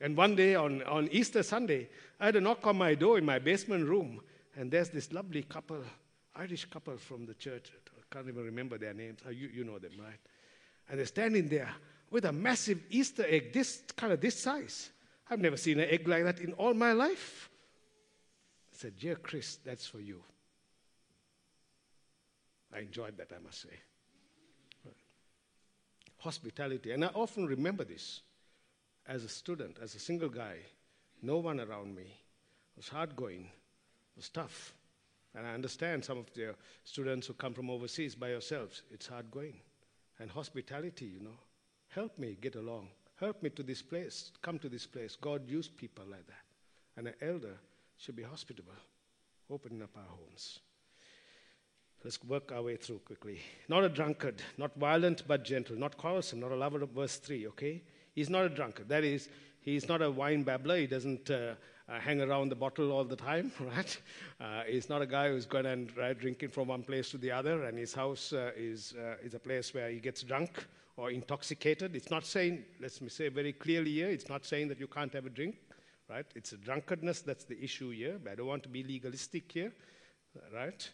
[0.00, 3.24] And one day on, on Easter Sunday, I had a knock on my door in
[3.24, 4.20] my basement room,
[4.56, 5.82] and there's this lovely couple,
[6.34, 7.70] Irish couple from the church.
[7.96, 9.20] I can't even remember their names.
[9.26, 10.18] Oh, you, you know them, right?
[10.88, 11.70] And they're standing there
[12.10, 14.90] with a massive Easter egg, this kind of this size.
[15.30, 17.48] I've never seen an egg like that in all my life.
[18.72, 20.22] I said, Dear Chris, that's for you.
[22.74, 23.78] I enjoyed that, I must say.
[26.18, 26.90] Hospitality.
[26.92, 28.22] And I often remember this
[29.06, 30.56] as a student, as a single guy,
[31.22, 32.02] no one around me.
[32.02, 34.74] It was hard going, it was tough.
[35.34, 39.30] And I understand some of the students who come from overseas by yourselves, it's hard
[39.30, 39.60] going.
[40.18, 41.38] And hospitality, you know,
[41.88, 42.88] help me get along.
[43.20, 45.16] Help me to this place, come to this place.
[45.20, 46.42] God used people like that.
[46.96, 47.56] And an elder
[47.96, 48.74] should be hospitable,
[49.50, 50.60] opening up our homes.
[52.02, 53.40] Let's work our way through quickly.
[53.68, 57.46] Not a drunkard, not violent but gentle, not quarrelsome, not a lover of verse 3,
[57.48, 57.82] okay?
[58.14, 58.88] He's not a drunkard.
[58.88, 59.28] That is,
[59.60, 60.76] he's not a wine babbler.
[60.76, 61.54] He doesn't uh,
[61.88, 63.98] uh, hang around the bottle all the time, right?
[64.40, 67.30] Uh, he's not a guy who's going and right, drinking from one place to the
[67.30, 71.10] other, and his house uh, is, uh, is a place where he gets drunk or
[71.10, 71.96] intoxicated.
[71.96, 75.12] It's not saying, let me say very clearly here, it's not saying that you can't
[75.12, 75.56] have a drink,
[76.08, 76.26] right?
[76.34, 78.20] It's a drunkardness that's the issue here.
[78.30, 79.72] I don't want to be legalistic here,
[80.52, 80.88] right?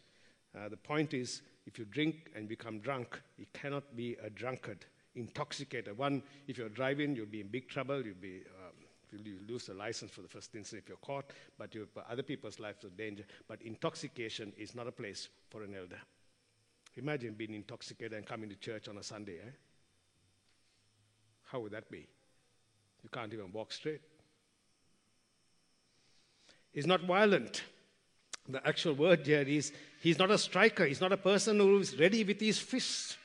[0.57, 4.85] Uh, the point is, if you drink and become drunk, you cannot be a drunkard,
[5.15, 5.97] intoxicated.
[5.97, 8.05] One, if you're driving, you'll be in big trouble.
[8.05, 8.75] You'll be um,
[9.13, 12.59] you lose the license for the first instance if you're caught, but you other people's
[12.59, 13.25] lives in danger.
[13.49, 15.99] But intoxication is not a place for an elder.
[16.97, 19.51] Imagine being intoxicated and coming to church on a Sunday, eh?
[21.51, 22.07] How would that be?
[23.03, 24.01] You can't even walk straight.
[26.73, 27.63] He's not violent.
[28.49, 30.85] The actual word here is he's not a striker.
[30.85, 33.17] He's not a person who is ready with his fists.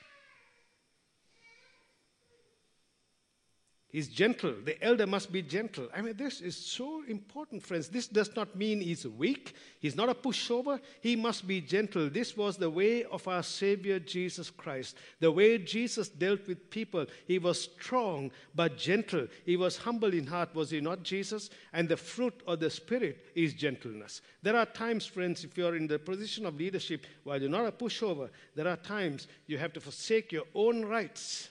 [3.96, 4.52] He's gentle.
[4.62, 5.88] The elder must be gentle.
[5.96, 7.88] I mean, this is so important, friends.
[7.88, 9.54] This does not mean he's weak.
[9.80, 10.78] He's not a pushover.
[11.00, 12.10] He must be gentle.
[12.10, 14.98] This was the way of our Savior Jesus Christ.
[15.20, 17.06] The way Jesus dealt with people.
[17.26, 19.28] He was strong but gentle.
[19.46, 21.48] He was humble in heart, was he not, Jesus?
[21.72, 24.20] And the fruit of the Spirit is gentleness.
[24.42, 27.72] There are times, friends, if you're in the position of leadership, while you're not a
[27.72, 31.48] pushover, there are times you have to forsake your own rights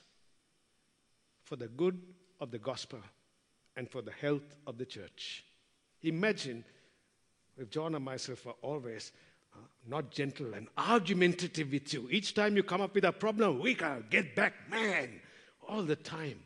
[1.44, 2.00] for the good
[2.40, 3.00] of the gospel
[3.76, 5.44] and for the health of the church.
[6.04, 6.64] Imagine
[7.58, 9.12] if John and myself were always
[9.54, 9.58] uh,
[9.88, 12.08] not gentle and argumentative with you.
[12.12, 15.10] Each time you come up with a problem, we can get back, man,
[15.68, 16.40] all the time.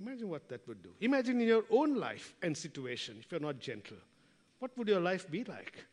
[0.00, 0.90] Imagine what that would do.
[1.00, 3.96] Imagine in your own life and situation, if you're not gentle,
[4.60, 5.84] what would your life be like?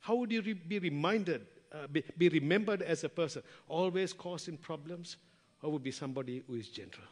[0.00, 3.42] How would you re- be reminded, uh, be, be remembered as a person?
[3.68, 5.16] Always causing problems,
[5.62, 7.04] or would be somebody who is gentle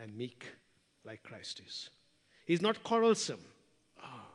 [0.00, 0.46] and meek
[1.04, 1.90] like Christ is.
[2.46, 3.40] He's not quarrelsome.
[4.02, 4.26] Oh,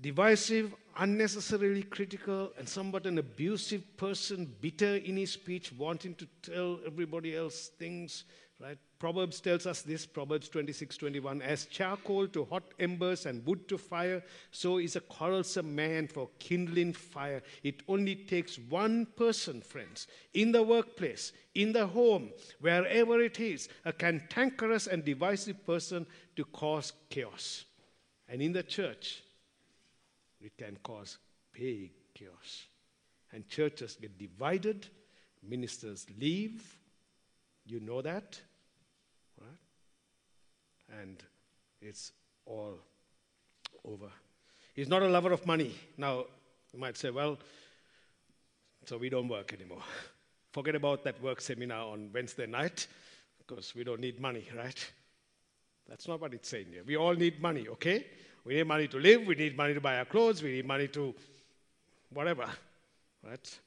[0.00, 6.80] divisive, unnecessarily critical, and somewhat an abusive person, bitter in his speech, wanting to tell
[6.86, 8.24] everybody else things,
[8.62, 8.78] right?
[8.98, 13.76] Proverbs tells us this, Proverbs 26, 21, as charcoal to hot embers and wood to
[13.76, 17.42] fire, so is a quarrelsome man for kindling fire.
[17.64, 23.68] It only takes one person, friends, in the workplace, in the home, wherever it is,
[23.84, 26.06] a cantankerous and divisive person
[26.36, 27.64] to cause chaos.
[28.28, 29.22] And in the church,
[30.40, 31.18] it can cause
[31.52, 32.66] big chaos.
[33.32, 34.86] And churches get divided,
[35.42, 36.78] ministers leave.
[37.64, 38.40] You know that?
[41.00, 41.22] And
[41.80, 42.12] it's
[42.46, 42.78] all
[43.84, 44.08] over.
[44.74, 45.74] He's not a lover of money.
[45.96, 46.24] Now,
[46.72, 47.38] you might say, well,
[48.84, 49.82] so we don't work anymore.
[50.52, 52.86] Forget about that work seminar on Wednesday night
[53.38, 54.92] because we don't need money, right?
[55.88, 56.82] That's not what it's saying here.
[56.86, 58.06] We all need money, okay?
[58.44, 60.88] We need money to live, we need money to buy our clothes, we need money
[60.88, 61.14] to
[62.12, 62.46] whatever,
[63.24, 63.58] right?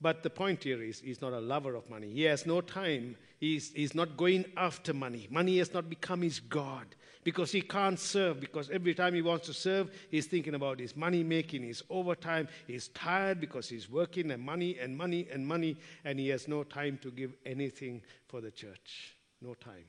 [0.00, 2.10] But the point here is he's not a lover of money.
[2.10, 3.16] He has no time.
[3.38, 5.28] He's, he's not going after money.
[5.30, 6.86] Money has not become his God
[7.22, 8.40] because he can't serve.
[8.40, 12.48] Because every time he wants to serve, he's thinking about his money making, his overtime.
[12.66, 16.62] He's tired because he's working and money and money and money, and he has no
[16.62, 19.16] time to give anything for the church.
[19.42, 19.84] No time.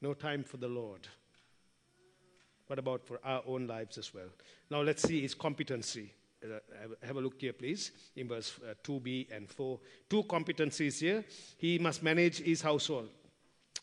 [0.00, 1.06] No time for the Lord.
[2.66, 4.30] What about for our own lives as well?
[4.70, 6.12] Now let's see his competency.
[6.44, 6.58] Uh,
[7.06, 9.78] have a look here, please, in verse uh, 2b and 4.
[10.08, 11.24] Two competencies here.
[11.56, 13.08] He must manage his household.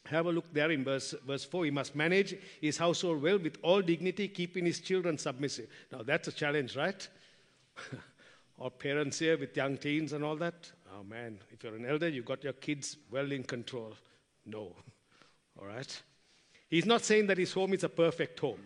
[0.05, 1.65] Have a look there in verse, verse 4.
[1.65, 5.67] He must manage his household well with all dignity, keeping his children submissive.
[5.91, 7.07] Now, that's a challenge, right?
[8.57, 10.71] or parents here with young teens and all that.
[10.97, 13.93] Oh, man, if you're an elder, you've got your kids well in control.
[14.45, 14.75] No.
[15.61, 16.01] All right?
[16.69, 18.65] He's not saying that his home is a perfect home.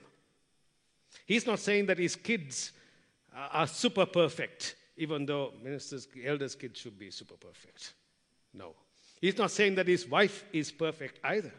[1.25, 2.71] He's not saying that his kids
[3.35, 7.93] are super perfect, even though ministers, elders' kids should be super perfect.
[8.53, 8.75] No.
[9.19, 11.53] He's not saying that his wife is perfect either.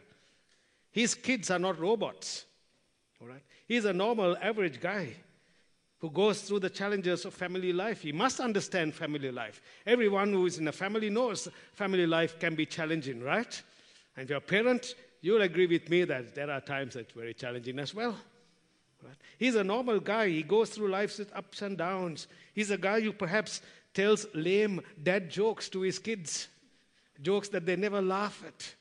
[0.91, 2.45] His kids are not robots.
[3.21, 3.43] All right?
[3.67, 5.13] He's a normal, average guy
[5.99, 8.01] who goes through the challenges of family life.
[8.01, 9.61] He must understand family life.
[9.85, 13.61] Everyone who is in a family knows family life can be challenging, right?
[14.15, 17.33] And if you're a parent, you'll agree with me that there are times that's very
[17.33, 18.15] challenging as well.
[19.05, 19.15] Right?
[19.37, 20.29] He's a normal guy.
[20.29, 22.27] He goes through life's ups and downs.
[22.53, 23.61] He's a guy who perhaps
[23.93, 26.47] tells lame dad jokes to his kids,
[27.21, 28.75] jokes that they never laugh at.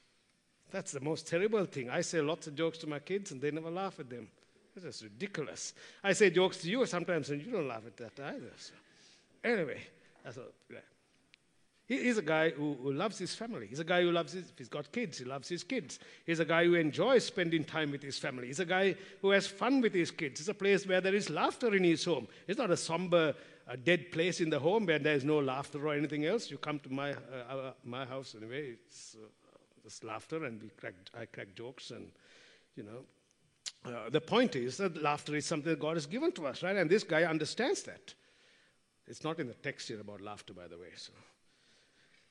[0.71, 1.91] That's the most terrible thing.
[1.91, 4.29] I say lots of jokes to my kids and they never laugh at them.
[4.75, 5.73] That's just ridiculous.
[6.03, 8.53] I say jokes to you sometimes and you don't laugh at that either.
[8.57, 8.73] So,
[9.45, 9.81] anyway,
[10.25, 10.53] that's all.
[11.87, 13.67] He, he's a guy who, who, loves his family.
[13.67, 15.99] He's a guy who loves his, he's got kids, he loves his kids.
[16.25, 18.47] He's a guy who enjoys spending time with his family.
[18.47, 20.41] He's a guy who has fun with his kids.
[20.41, 22.27] It's a place where there is laughter in his home.
[22.49, 23.35] It's not a somber,
[23.69, 26.51] a dead place in the home where there's no laughter or anything else.
[26.51, 27.17] You come to my, uh,
[27.51, 29.27] our, my house anyway, it's uh,
[29.83, 32.11] just laughter and we crack, I crack jokes and,
[32.77, 33.05] you know.
[33.85, 36.77] Uh, the point is that laughter is something that God has given to us, right?
[36.77, 38.15] And this guy understands that.
[39.07, 40.89] It's not in the text here about laughter, by the way.
[40.97, 41.13] So.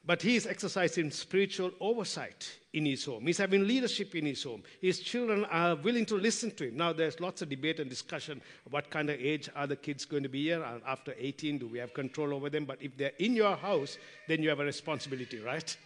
[0.06, 3.26] But he is exercising spiritual oversight in his home.
[3.26, 4.64] He's having leadership in his home.
[4.82, 6.76] His children are willing to listen to him.
[6.76, 8.42] Now, there's lots of debate and discussion.
[8.70, 10.62] What kind of age are the kids going to be here?
[10.86, 12.66] After 18, do we have control over them?
[12.66, 13.98] But if they're in your house,
[14.28, 15.78] then you have a responsibility, right?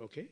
[0.00, 0.28] Okay?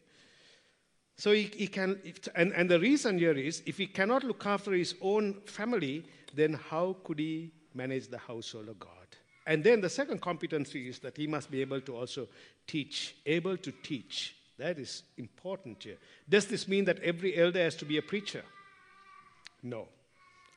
[1.16, 2.00] So he, he can,
[2.36, 6.54] and, and the reason here is if he cannot look after his own family, then
[6.70, 8.90] how could he manage the household of God?
[9.46, 12.28] And then the second competency is that he must be able to also
[12.66, 14.36] teach, able to teach.
[14.58, 15.96] That is important here.
[16.28, 18.42] Does this mean that every elder has to be a preacher?
[19.62, 19.88] No.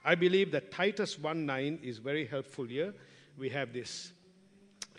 [0.05, 2.93] I believe that Titus 1 9 is very helpful here.
[3.37, 4.13] We have this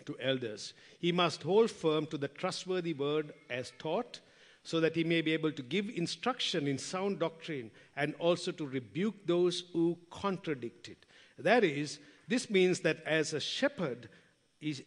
[0.05, 0.73] to elders.
[0.99, 4.19] He must hold firm to the trustworthy word as taught,
[4.63, 8.67] so that he may be able to give instruction in sound doctrine and also to
[8.67, 11.05] rebuke those who contradict it.
[11.37, 14.07] That is, this means that as a shepherd,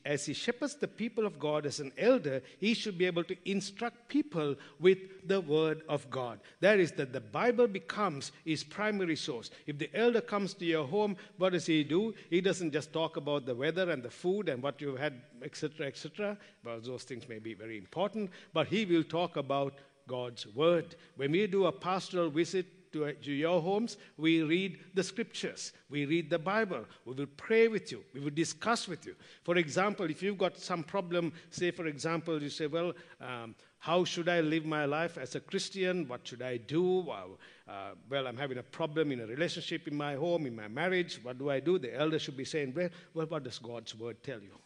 [0.04, 3.36] as he shepherds the people of God as an elder, he should be able to
[3.50, 6.38] instruct people with the word of God.
[6.60, 9.50] That is, that the Bible becomes his primary source.
[9.66, 12.14] If the elder comes to your home, what does he do?
[12.30, 15.86] He doesn't just talk about the weather and the food and what you've had, etc.,
[15.86, 16.38] etc.
[16.64, 19.74] Well, those things may be very important, but he will talk about
[20.06, 20.94] God's word.
[21.16, 26.04] When we do a pastoral visit to, to your homes, we read the scriptures, we
[26.04, 29.14] read the Bible, we will pray with you, we will discuss with you.
[29.42, 34.04] For example, if you've got some problem, say, for example, you say, Well, um, how
[34.04, 36.06] should I live my life as a Christian?
[36.06, 37.10] What should I do?
[37.10, 41.18] Uh, well, I'm having a problem in a relationship in my home, in my marriage.
[41.22, 41.78] What do I do?
[41.78, 44.58] The elder should be saying, Well, well what does God's word tell you?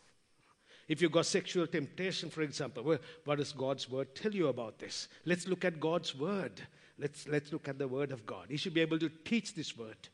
[0.88, 4.78] If you've got sexual temptation, for example, well, what does God's word tell you about
[4.78, 5.08] this?
[5.24, 6.60] Let's look at God's word.
[6.98, 8.46] Let's, let's look at the word of God.
[8.48, 10.08] He should be able to teach this word.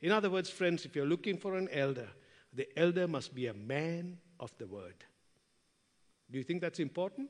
[0.00, 2.08] In other words, friends, if you're looking for an elder,
[2.54, 5.04] the elder must be a man of the word.
[6.30, 7.28] Do you think that's important?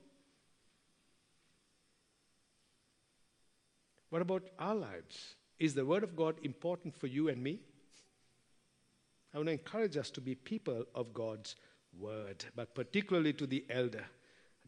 [4.10, 5.36] What about our lives?
[5.58, 7.60] Is the word of God important for you and me?
[9.32, 11.54] I want to encourage us to be people of God's
[11.98, 14.04] word, but particularly to the elder.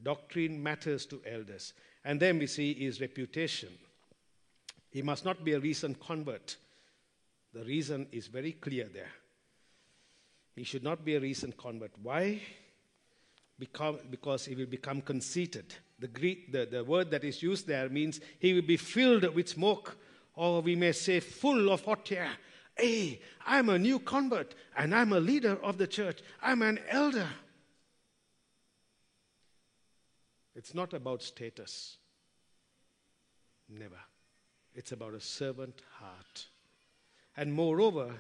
[0.00, 1.74] Doctrine matters to elders.
[2.04, 3.70] And then we see his reputation.
[4.90, 6.56] He must not be a recent convert.
[7.54, 9.10] The reason is very clear there.
[10.54, 11.92] He should not be a recent convert.
[12.02, 12.40] Why?
[13.58, 15.74] Because, he will become conceited.
[15.98, 19.48] The, Greek, the, the word that is used there means he will be filled with
[19.48, 19.96] smoke,
[20.34, 22.30] or we may say full of hot air.
[22.76, 26.20] Hey, I'm a new convert and I'm a leader of the church.
[26.42, 27.28] I'm an elder.
[30.54, 31.96] It's not about status.
[33.68, 34.00] Never.
[34.74, 36.46] It's about a servant heart.
[37.36, 38.10] And moreover,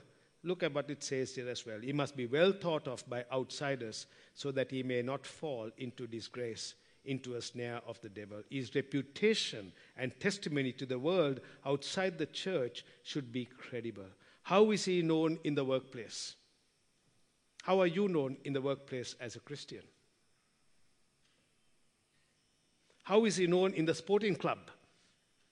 [0.42, 1.80] look at what it says here as well.
[1.80, 6.06] He must be well thought of by outsiders so that he may not fall into
[6.06, 6.74] disgrace,
[7.04, 8.42] into a snare of the devil.
[8.50, 14.08] His reputation and testimony to the world outside the church should be credible.
[14.42, 16.34] How is he known in the workplace?
[17.62, 19.82] How are you known in the workplace as a Christian?
[23.02, 24.58] How is he known in the sporting club?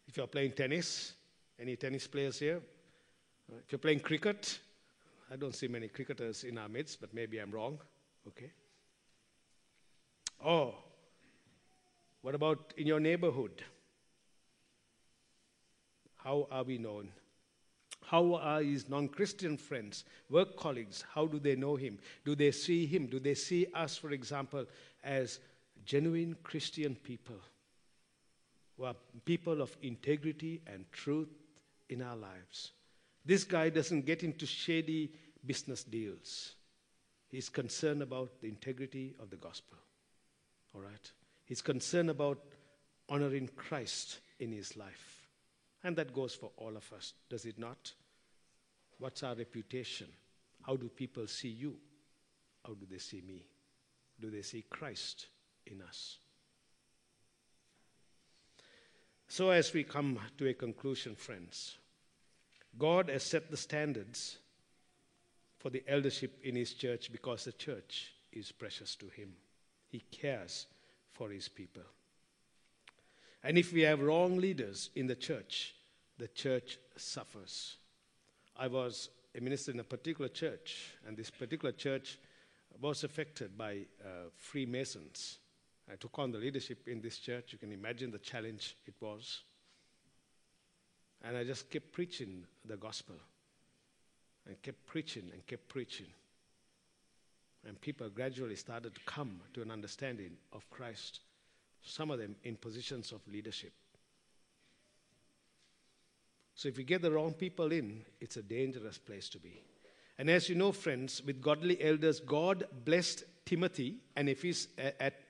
[0.07, 1.15] If you're playing tennis,
[1.59, 2.61] any tennis players here?
[3.65, 4.61] If you're playing cricket,
[5.31, 7.79] I don't see many cricketers in our midst, but maybe I'm wrong.
[8.29, 8.51] Okay.
[10.45, 10.75] Oh,
[12.23, 13.63] what about in your neighborhood?
[16.17, 17.11] How are we known?
[18.05, 21.99] How are his non Christian friends, work colleagues, how do they know him?
[22.25, 23.07] Do they see him?
[23.07, 24.67] Do they see us, for example,
[25.05, 25.39] as
[25.85, 27.37] genuine Christian people
[28.77, 31.29] who are people of integrity and truth
[31.89, 32.73] in our lives?
[33.25, 35.13] This guy doesn't get into shady
[35.45, 36.55] business deals.
[37.29, 39.79] He's concerned about the integrity of the gospel.
[40.75, 41.13] All right?
[41.45, 42.39] He's concerned about
[43.09, 45.29] honoring Christ in his life.
[45.85, 47.93] And that goes for all of us, does it not?
[48.99, 50.09] What's our reputation?
[50.63, 51.77] How do people see you?
[52.67, 53.47] How do they see me?
[54.21, 55.27] Do they see Christ
[55.67, 56.19] in us?
[59.29, 61.77] So, as we come to a conclusion, friends,
[62.79, 64.39] God has set the standards
[65.59, 69.33] for the eldership in His church because the church is precious to Him.
[69.89, 70.67] He cares
[71.13, 71.83] for His people.
[73.43, 75.75] And if we have wrong leaders in the church,
[76.19, 77.77] the church suffers.
[78.57, 82.19] I was a minister in a particular church, and this particular church
[82.81, 85.39] was affected by uh, Freemasons.
[85.91, 87.53] I took on the leadership in this church.
[87.53, 89.41] You can imagine the challenge it was.
[91.23, 93.17] And I just kept preaching the gospel
[94.47, 96.07] and kept preaching and kept preaching.
[97.67, 101.21] And people gradually started to come to an understanding of Christ,
[101.83, 103.73] some of them in positions of leadership.
[106.55, 109.63] So if you get the wrong people in, it's a dangerous place to be.
[110.21, 114.69] And as you know, friends, with godly elders, God blessed Timothy and Ephes-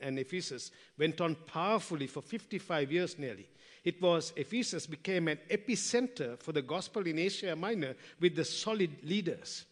[0.01, 3.47] and Ephesus went on powerfully for 55 years nearly.
[3.84, 8.91] It was Ephesus became an epicenter for the gospel in Asia Minor with the solid
[9.05, 9.64] leaders,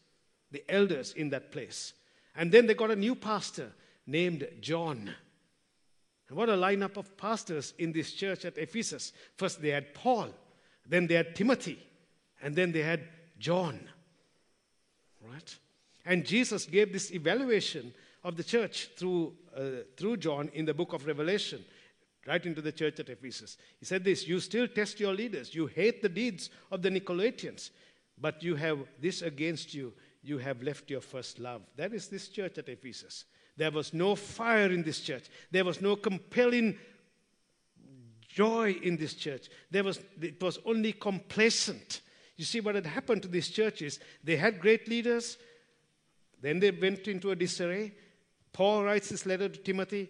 [0.52, 1.94] the elders in that place.
[2.36, 3.72] And then they got a new pastor
[4.06, 5.12] named John.
[6.28, 9.12] And what a lineup of pastors in this church at Ephesus.
[9.36, 10.28] First they had Paul,
[10.86, 11.84] then they had Timothy,
[12.40, 13.00] and then they had
[13.40, 13.80] John.
[15.26, 15.56] Right?
[16.04, 17.92] And Jesus gave this evaluation
[18.24, 21.64] of the church through, uh, through John in the book of Revelation,
[22.26, 23.56] right into the church at Ephesus.
[23.78, 27.70] He said this You still test your leaders, you hate the deeds of the Nicolaitans,
[28.20, 29.92] but you have this against you
[30.22, 31.62] you have left your first love.
[31.76, 33.24] That is this church at Ephesus.
[33.56, 36.78] There was no fire in this church, there was no compelling
[38.28, 39.48] joy in this church.
[39.70, 42.02] There was, it was only complacent.
[42.38, 45.36] You see, what had happened to these churches, they had great leaders,
[46.40, 47.92] then they went into a disarray.
[48.54, 50.08] Paul writes this letter to Timothy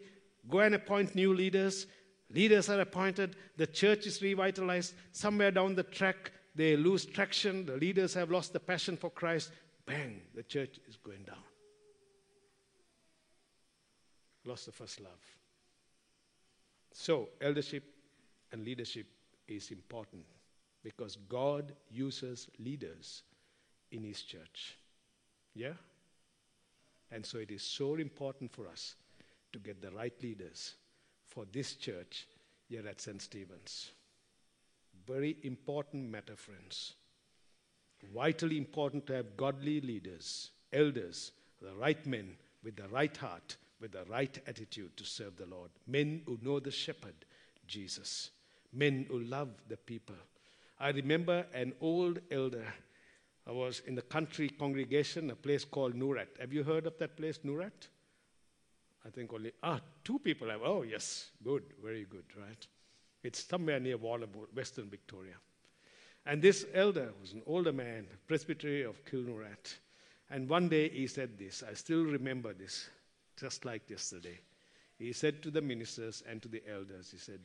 [0.48, 1.86] go and appoint new leaders,
[2.30, 4.94] Leaders are appointed, the church is revitalized.
[5.12, 9.50] Somewhere down the track, they lose traction, the leaders have lost the passion for Christ.
[9.86, 11.42] Bang, the church is going down.
[14.44, 15.20] Lost the first love.
[16.92, 17.84] So, eldership
[18.52, 19.06] and leadership
[19.46, 20.24] is important
[20.82, 23.22] because God uses leaders
[23.90, 24.76] in His church.
[25.54, 25.74] Yeah?
[27.10, 28.94] And so it is so important for us
[29.52, 30.74] to get the right leaders
[31.26, 32.26] for this church
[32.68, 33.20] here at St.
[33.20, 33.90] Stephen's.
[35.06, 36.94] Very important matter, friends.
[38.14, 43.92] Vitally important to have godly leaders, elders, the right men with the right heart, with
[43.92, 45.70] the right attitude to serve the Lord.
[45.86, 47.14] Men who know the shepherd,
[47.66, 48.30] Jesus.
[48.72, 50.14] Men who love the people.
[50.80, 52.64] I remember an old elder.
[53.46, 56.38] I was in the country congregation, a place called Noorat.
[56.38, 57.88] Have you heard of that place, Noorat?
[59.04, 60.60] I think only, ah, two people have.
[60.62, 62.66] Oh, yes, good, very good, right?
[63.22, 65.34] It's somewhere near Warrnambool, Western Victoria.
[66.26, 69.78] And this elder was an older man, presbytery of Kilnoorat.
[70.30, 72.90] And one day he said this, I still remember this,
[73.40, 74.38] just like yesterday.
[74.98, 77.40] He said to the ministers and to the elders, he said,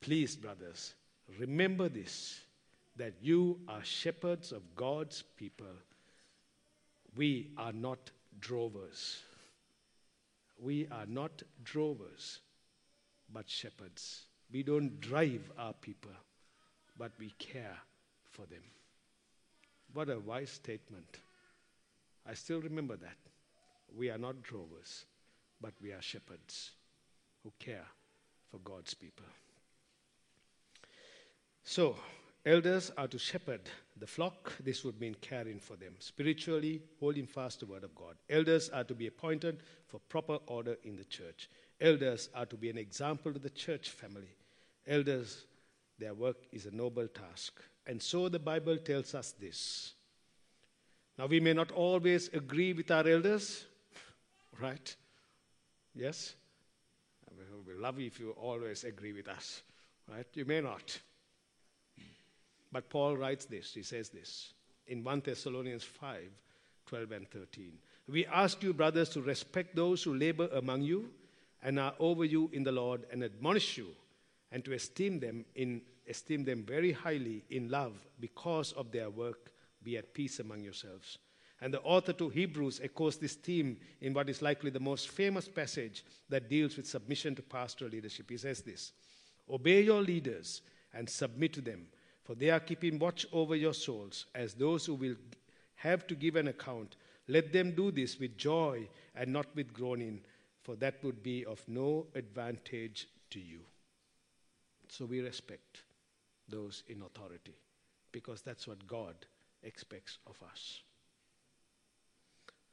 [0.00, 0.94] Please, brothers,
[1.38, 2.40] remember this,
[2.98, 5.66] that you are shepherds of God's people.
[7.16, 9.22] We are not drovers.
[10.60, 12.40] We are not drovers,
[13.32, 14.22] but shepherds.
[14.52, 16.10] We don't drive our people,
[16.98, 17.76] but we care
[18.30, 18.62] for them.
[19.92, 21.18] What a wise statement.
[22.28, 23.16] I still remember that.
[23.96, 25.06] We are not drovers,
[25.60, 26.72] but we are shepherds
[27.42, 27.86] who care
[28.50, 29.24] for God's people.
[31.62, 31.96] So,
[32.48, 33.60] elders are to shepherd
[33.98, 34.52] the flock.
[34.64, 35.94] This would mean caring for them.
[35.98, 38.16] Spiritually, holding fast the word of God.
[38.30, 41.50] Elders are to be appointed for proper order in the church.
[41.78, 44.34] Elders are to be an example to the church family.
[44.86, 45.44] Elders,
[45.98, 47.60] their work is a noble task.
[47.86, 49.92] And so the Bible tells us this.
[51.18, 53.66] Now, we may not always agree with our elders,
[54.60, 54.96] right?
[55.94, 56.34] Yes?
[57.30, 59.62] It would be lovely if you always agree with us,
[60.10, 60.26] right?
[60.32, 60.98] You may not.
[62.70, 64.52] But Paul writes this, he says this
[64.86, 66.22] in 1 Thessalonians 5
[66.86, 67.72] 12 and 13.
[68.08, 71.10] We ask you, brothers, to respect those who labor among you
[71.62, 73.88] and are over you in the Lord and admonish you,
[74.50, 79.52] and to esteem them in esteem them very highly in love because of their work.
[79.82, 81.18] Be at peace among yourselves.
[81.60, 85.48] And the author to Hebrews echoes this theme in what is likely the most famous
[85.48, 88.30] passage that deals with submission to pastoral leadership.
[88.30, 88.92] He says this
[89.50, 90.62] Obey your leaders
[90.94, 91.86] and submit to them,
[92.28, 95.14] for they are keeping watch over your souls as those who will
[95.76, 96.96] have to give an account.
[97.26, 100.20] Let them do this with joy and not with groaning,
[100.60, 103.60] for that would be of no advantage to you.
[104.90, 105.84] So we respect
[106.50, 107.56] those in authority
[108.12, 109.14] because that's what God
[109.62, 110.82] expects of us.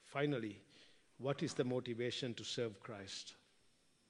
[0.04, 0.60] Finally,
[1.18, 3.36] what is the motivation to serve Christ?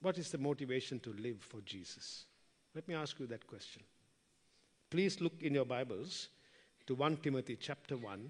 [0.02, 2.26] What is the motivation to live for Jesus?
[2.74, 3.84] Let me ask you that question.
[4.90, 6.30] Please look in your Bibles
[6.86, 8.30] to 1 Timothy chapter 1,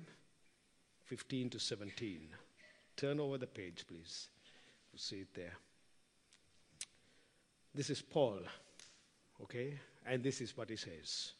[1.03, 2.29] 15 to 17.
[2.95, 4.29] Turn over the page, please.
[4.93, 5.53] You see it there.
[7.73, 8.39] This is Paul,
[9.43, 9.77] okay?
[10.05, 11.33] And this is what he says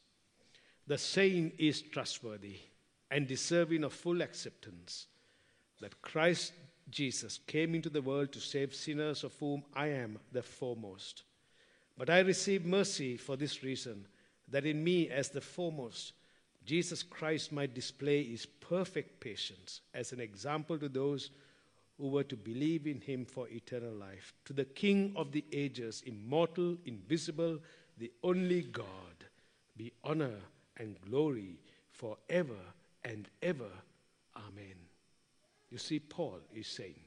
[0.86, 2.58] The saying is trustworthy
[3.10, 5.08] and deserving of full acceptance
[5.80, 6.52] that Christ
[6.90, 11.24] Jesus came into the world to save sinners, of whom I am the foremost.
[11.98, 14.06] But I received mercy for this reason
[14.50, 16.14] that in me, as the foremost,
[16.66, 21.30] Jesus Christ might display his perfect patience as an example to those
[21.98, 24.34] who were to believe in him for eternal life.
[24.46, 27.60] To the King of the ages, immortal, invisible,
[27.98, 28.86] the only God,
[29.78, 30.36] be honor
[30.78, 31.60] and glory
[31.92, 32.60] forever
[33.04, 33.70] and ever.
[34.36, 34.76] Amen.
[35.70, 37.00] You see, Paul is saying,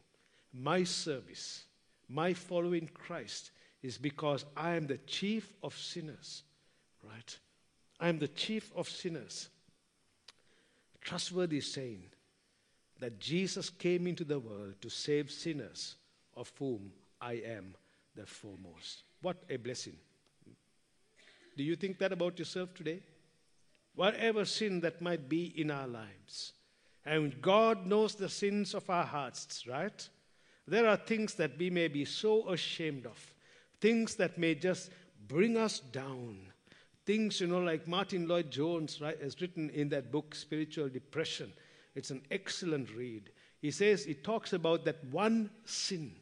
[0.52, 1.64] My service,
[2.08, 3.50] my following Christ,
[3.82, 6.44] is because I am the chief of sinners
[7.08, 7.38] right?
[8.00, 9.48] I am the chief of sinners.
[11.00, 12.02] Trustworthy saying
[13.00, 15.96] that Jesus came into the world to save sinners,
[16.36, 17.74] of whom I am
[18.14, 19.02] the foremost.
[19.22, 19.96] What a blessing.
[21.56, 23.00] Do you think that about yourself today?
[23.94, 26.52] Whatever sin that might be in our lives.
[27.04, 30.08] And God knows the sins of our hearts, right?
[30.66, 33.34] There are things that we may be so ashamed of,
[33.80, 34.90] things that may just
[35.26, 36.38] bring us down
[37.08, 41.50] things, you know, like Martyn Lloyd-Jones right, has written in that book, Spiritual Depression.
[41.94, 43.30] It's an excellent read.
[43.62, 46.12] He says, he talks about that one sin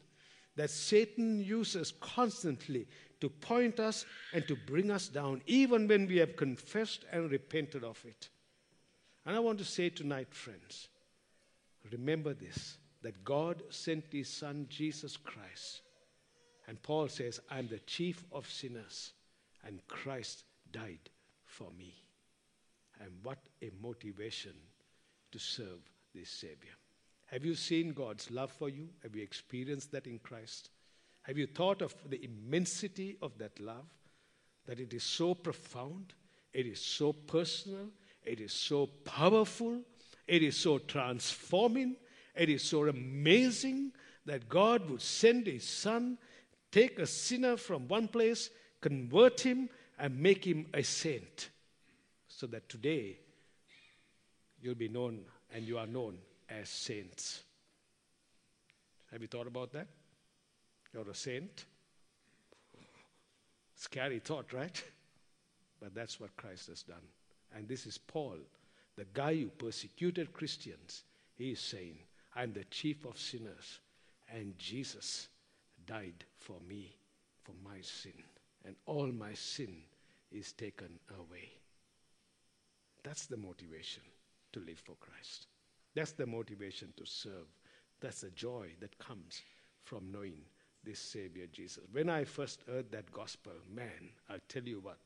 [0.55, 2.87] that Satan uses constantly
[3.19, 7.83] to point us and to bring us down, even when we have confessed and repented
[7.83, 8.29] of it.
[9.25, 10.87] And I want to say tonight, friends,
[11.91, 15.81] remember this that God sent his Son, Jesus Christ.
[16.65, 19.11] And Paul says, I'm the chief of sinners,
[19.65, 20.45] and Christ
[20.77, 21.09] died
[21.45, 21.93] for me.
[22.99, 24.53] And what a motivation
[25.31, 25.81] to serve
[26.13, 26.75] this Savior.
[27.27, 28.87] Have you seen God's love for you?
[29.03, 30.69] Have you experienced that in Christ?
[31.23, 33.85] Have you thought of the immensity of that love?
[34.65, 36.13] That it is so profound,
[36.53, 37.87] it is so personal,
[38.25, 39.81] it is so powerful,
[40.27, 41.95] it is so transforming,
[42.35, 43.91] it is so amazing
[44.25, 46.17] that God would send His Son,
[46.71, 48.49] take a sinner from one place,
[48.81, 51.49] convert him, and make him a saint.
[52.29, 53.17] So that today
[54.61, 55.21] you'll be known
[55.53, 56.17] and you are known
[56.49, 57.43] as saints.
[59.11, 59.87] Have you thought about that?
[60.93, 61.65] You're a saint?
[63.75, 64.83] Scary thought, right?
[65.79, 67.05] But that's what Christ has done.
[67.55, 68.37] And this is Paul,
[68.95, 71.03] the guy who persecuted Christians.
[71.35, 71.99] He is saying,
[72.35, 73.79] I'm the chief of sinners,
[74.33, 75.27] and Jesus
[75.85, 76.95] died for me,
[77.43, 78.13] for my sin.
[78.67, 79.77] And all my sin
[80.29, 81.49] is taken away.
[83.01, 84.03] That's the motivation
[84.51, 85.47] to live for Christ.
[85.95, 87.47] That's the motivation to serve.
[88.01, 89.41] That's the joy that comes
[89.85, 90.41] from knowing
[90.83, 91.83] this Savior Jesus.
[91.93, 94.97] When I first heard that gospel, man, I'll tell you what,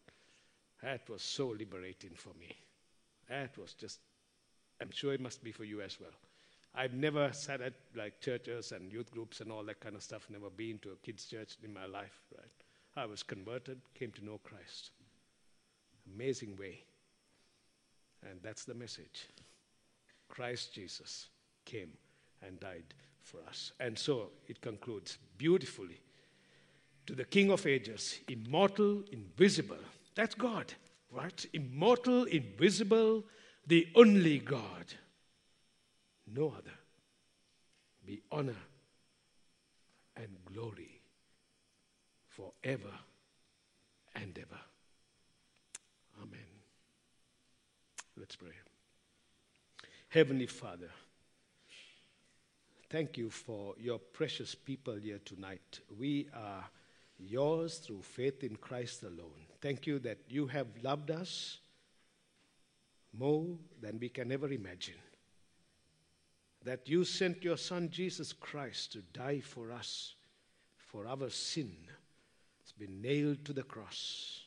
[0.82, 2.56] that was so liberating for me.
[3.30, 4.00] That was just,
[4.82, 6.10] I'm sure it must be for you as well.
[6.74, 10.28] I've never sat at like churches and youth groups and all that kind of stuff,
[10.32, 12.50] never been to a kids' church in my life, right?
[12.96, 14.92] I was converted, came to know Christ.
[16.14, 16.84] Amazing way.
[18.30, 19.28] And that's the message.
[20.28, 21.28] Christ Jesus
[21.66, 21.92] came
[22.46, 23.72] and died for us.
[23.80, 26.00] And so it concludes beautifully
[27.08, 29.78] to the King of Ages, immortal, invisible.
[30.16, 30.74] That's God,
[31.12, 31.46] right?
[31.54, 33.24] Immortal, invisible,
[33.66, 34.94] the only God.
[36.28, 36.78] No other.
[38.06, 38.56] Be honor
[40.16, 40.91] and glory
[42.42, 42.94] forever
[44.16, 44.60] and ever.
[46.22, 46.40] Amen.
[48.18, 48.50] Let's pray.
[50.10, 50.90] Heavenly Father,
[52.90, 55.80] thank you for your precious people here tonight.
[55.98, 56.66] We are
[57.18, 59.48] yours through faith in Christ alone.
[59.62, 61.60] Thank you that you have loved us
[63.18, 63.46] more
[63.82, 64.96] than we can ever imagine.
[66.64, 70.16] That you sent your Son Jesus Christ to die for us,
[70.78, 71.72] for our sin.
[72.82, 74.42] Been nailed to the cross.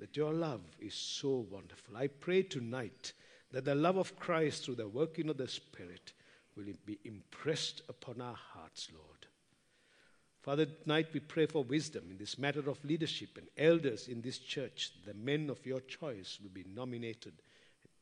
[0.00, 1.96] That your love is so wonderful.
[1.96, 3.12] I pray tonight
[3.52, 6.14] that the love of Christ through the working of the Spirit
[6.56, 9.26] will be impressed upon our hearts, Lord.
[10.42, 14.38] Father, tonight we pray for wisdom in this matter of leadership and elders in this
[14.38, 14.90] church.
[15.06, 17.34] The men of your choice will be nominated,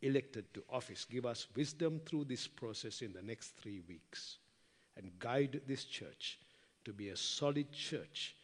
[0.00, 1.04] elected to office.
[1.04, 4.38] Give us wisdom through this process in the next three weeks
[4.96, 6.38] and guide this church
[6.86, 8.34] to be a solid church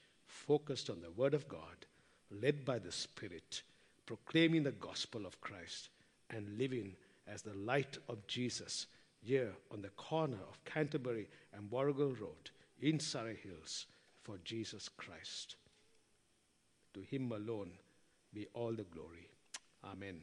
[0.47, 1.87] focused on the Word of God,
[2.31, 3.63] led by the Spirit,
[4.07, 5.91] proclaiming the gospel of Christ
[6.31, 6.95] and living
[7.27, 8.87] as the light of Jesus
[9.21, 13.87] here on the corner of Canterbury and Warrigal Road in Surrey Hills
[14.23, 15.57] for Jesus Christ.
[16.95, 17.73] To him alone
[18.33, 19.29] be all the glory.
[19.85, 20.21] Amen.